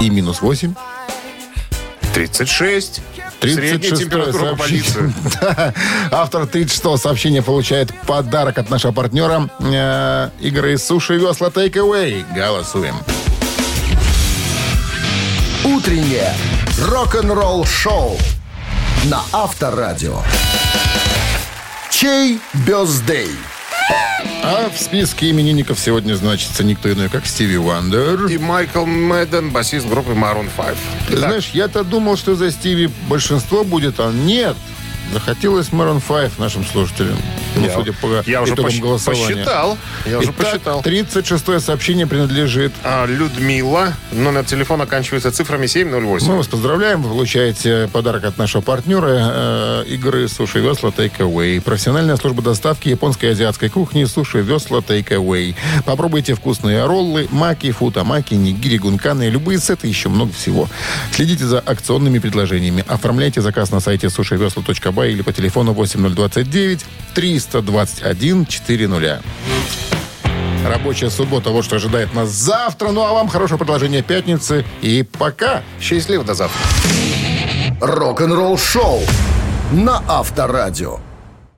и 0.02 0.10
минус 0.10 0.42
8. 0.42 0.74
36. 2.14 3.02
Средняя 3.42 3.78
36 3.78 4.04
температура 4.04 4.56
по 4.56 4.64
сообщение. 4.64 5.14
Да. 5.42 5.74
Автор 6.12 6.48
36 6.48 7.02
сообщения 7.02 7.42
получает 7.42 7.94
подарок 8.02 8.58
от 8.58 8.70
нашего 8.70 8.92
партнера 8.92 9.50
э, 9.60 10.30
игры 10.40 10.78
«Суши 10.78 11.18
Весла 11.18 11.50
Take 11.50 11.74
Away». 11.74 12.26
Голосуем. 12.34 12.96
Утреннее 15.66 16.34
рок-н-ролл-шоу 16.80 18.18
на 19.06 19.22
Авторадио. 19.34 20.22
Чей 21.90 22.40
бездей? 22.66 23.32
А 24.48 24.70
в 24.70 24.80
списке 24.80 25.32
именинников 25.32 25.80
сегодня 25.80 26.14
значится 26.14 26.64
никто 26.64 26.94
иной, 26.94 27.10
как 27.10 27.26
Стиви 27.26 27.58
Уандер. 27.58 28.28
И 28.28 28.38
Майкл 28.38 28.86
Мэдден, 28.86 29.50
басист 29.50 29.88
группы 29.88 30.12
Maroon 30.12 30.48
5. 30.56 30.78
Ты 31.08 31.18
знаешь, 31.18 31.50
я-то 31.54 31.84
думал, 31.84 32.16
что 32.16 32.36
за 32.36 32.52
Стиви 32.52 32.92
большинство 33.10 33.64
будет, 33.64 34.00
а 34.00 34.12
нет. 34.12 34.56
Захотелось 35.12 35.70
Maroon 35.70 36.00
5 36.00 36.38
нашим 36.38 36.64
слушателям. 36.64 37.18
Ну, 37.56 37.66
Я- 37.66 37.74
судя 37.74 37.94
по 37.94 38.24
я 38.26 38.42
уже 38.42 38.54
посч- 38.54 38.80
голосования. 38.82 39.28
посчитал. 39.36 39.78
Я 40.06 40.20
уже 40.20 40.32
Итак, 40.32 40.52
посчитал. 40.52 40.82
36-е 40.82 41.60
сообщение 41.60 42.06
принадлежит 42.08 42.74
А, 42.84 43.06
Людмила. 43.06 43.94
Номер 44.12 44.44
телефона 44.46 44.84
оканчивается 44.84 45.32
цифрами 45.32 45.68
708. 45.68 46.28
Мы 46.28 46.38
вас 46.38 46.48
поздравляем. 46.48 47.02
Вы 47.02 47.10
получаете 47.10 47.90
подарок 47.92 48.26
от 48.26 48.38
нашего 48.38 48.62
партнера 48.62 49.08
э, 49.10 49.84
игры 49.88 50.28
«Суши 50.28 50.60
Весла 50.60 50.90
Take 50.90 51.18
Away». 51.20 51.62
Профессиональная 51.62 52.18
служба 52.18 52.42
доставки 52.42 52.90
японской 52.90 53.26
и 53.26 53.30
азиатской 53.30 53.70
кухни 53.70 54.04
«Суши 54.06 54.40
Весла 54.42 54.80
Take 54.80 55.10
Away». 55.10 55.56
Попробуйте 55.86 56.36
вкусные 56.36 56.86
роллы, 56.86 57.28
маки, 57.32 57.72
футамаки, 57.72 58.34
нигири, 58.34 58.78
гунканы, 58.78 59.30
любые 59.30 59.60
сеты, 59.60 59.88
еще 59.88 60.10
много 60.10 60.34
всего. 60.34 60.68
Следите 61.12 61.46
за 61.46 61.60
акционными 61.60 62.20
предложениями. 62.20 62.84
Оформляйте 62.88 63.42
заказ 63.42 63.72
на 63.72 63.80
сайте 63.80 64.10
сушивесла.бай 64.10 65.12
или 65.12 65.22
по 65.22 65.32
телефону 65.34 65.74
8029 65.74 66.86
321 67.46 68.46
400. 68.46 69.22
Рабочая 70.66 71.10
суббота, 71.10 71.52
вот 71.52 71.64
что 71.64 71.76
ожидает 71.76 72.14
нас 72.14 72.30
завтра. 72.30 72.90
Ну 72.90 73.02
а 73.06 73.14
вам 73.14 73.28
хорошего 73.28 73.58
продолжения 73.58 74.02
пятницы. 74.02 74.66
И 74.82 75.04
пока. 75.04 75.62
Счастливо, 75.80 76.24
до 76.24 76.34
завтра. 76.34 76.60
Рок-н-ролл 77.82 78.58
шоу 78.58 79.02
на 79.72 80.02
Авторадио. 80.08 81.00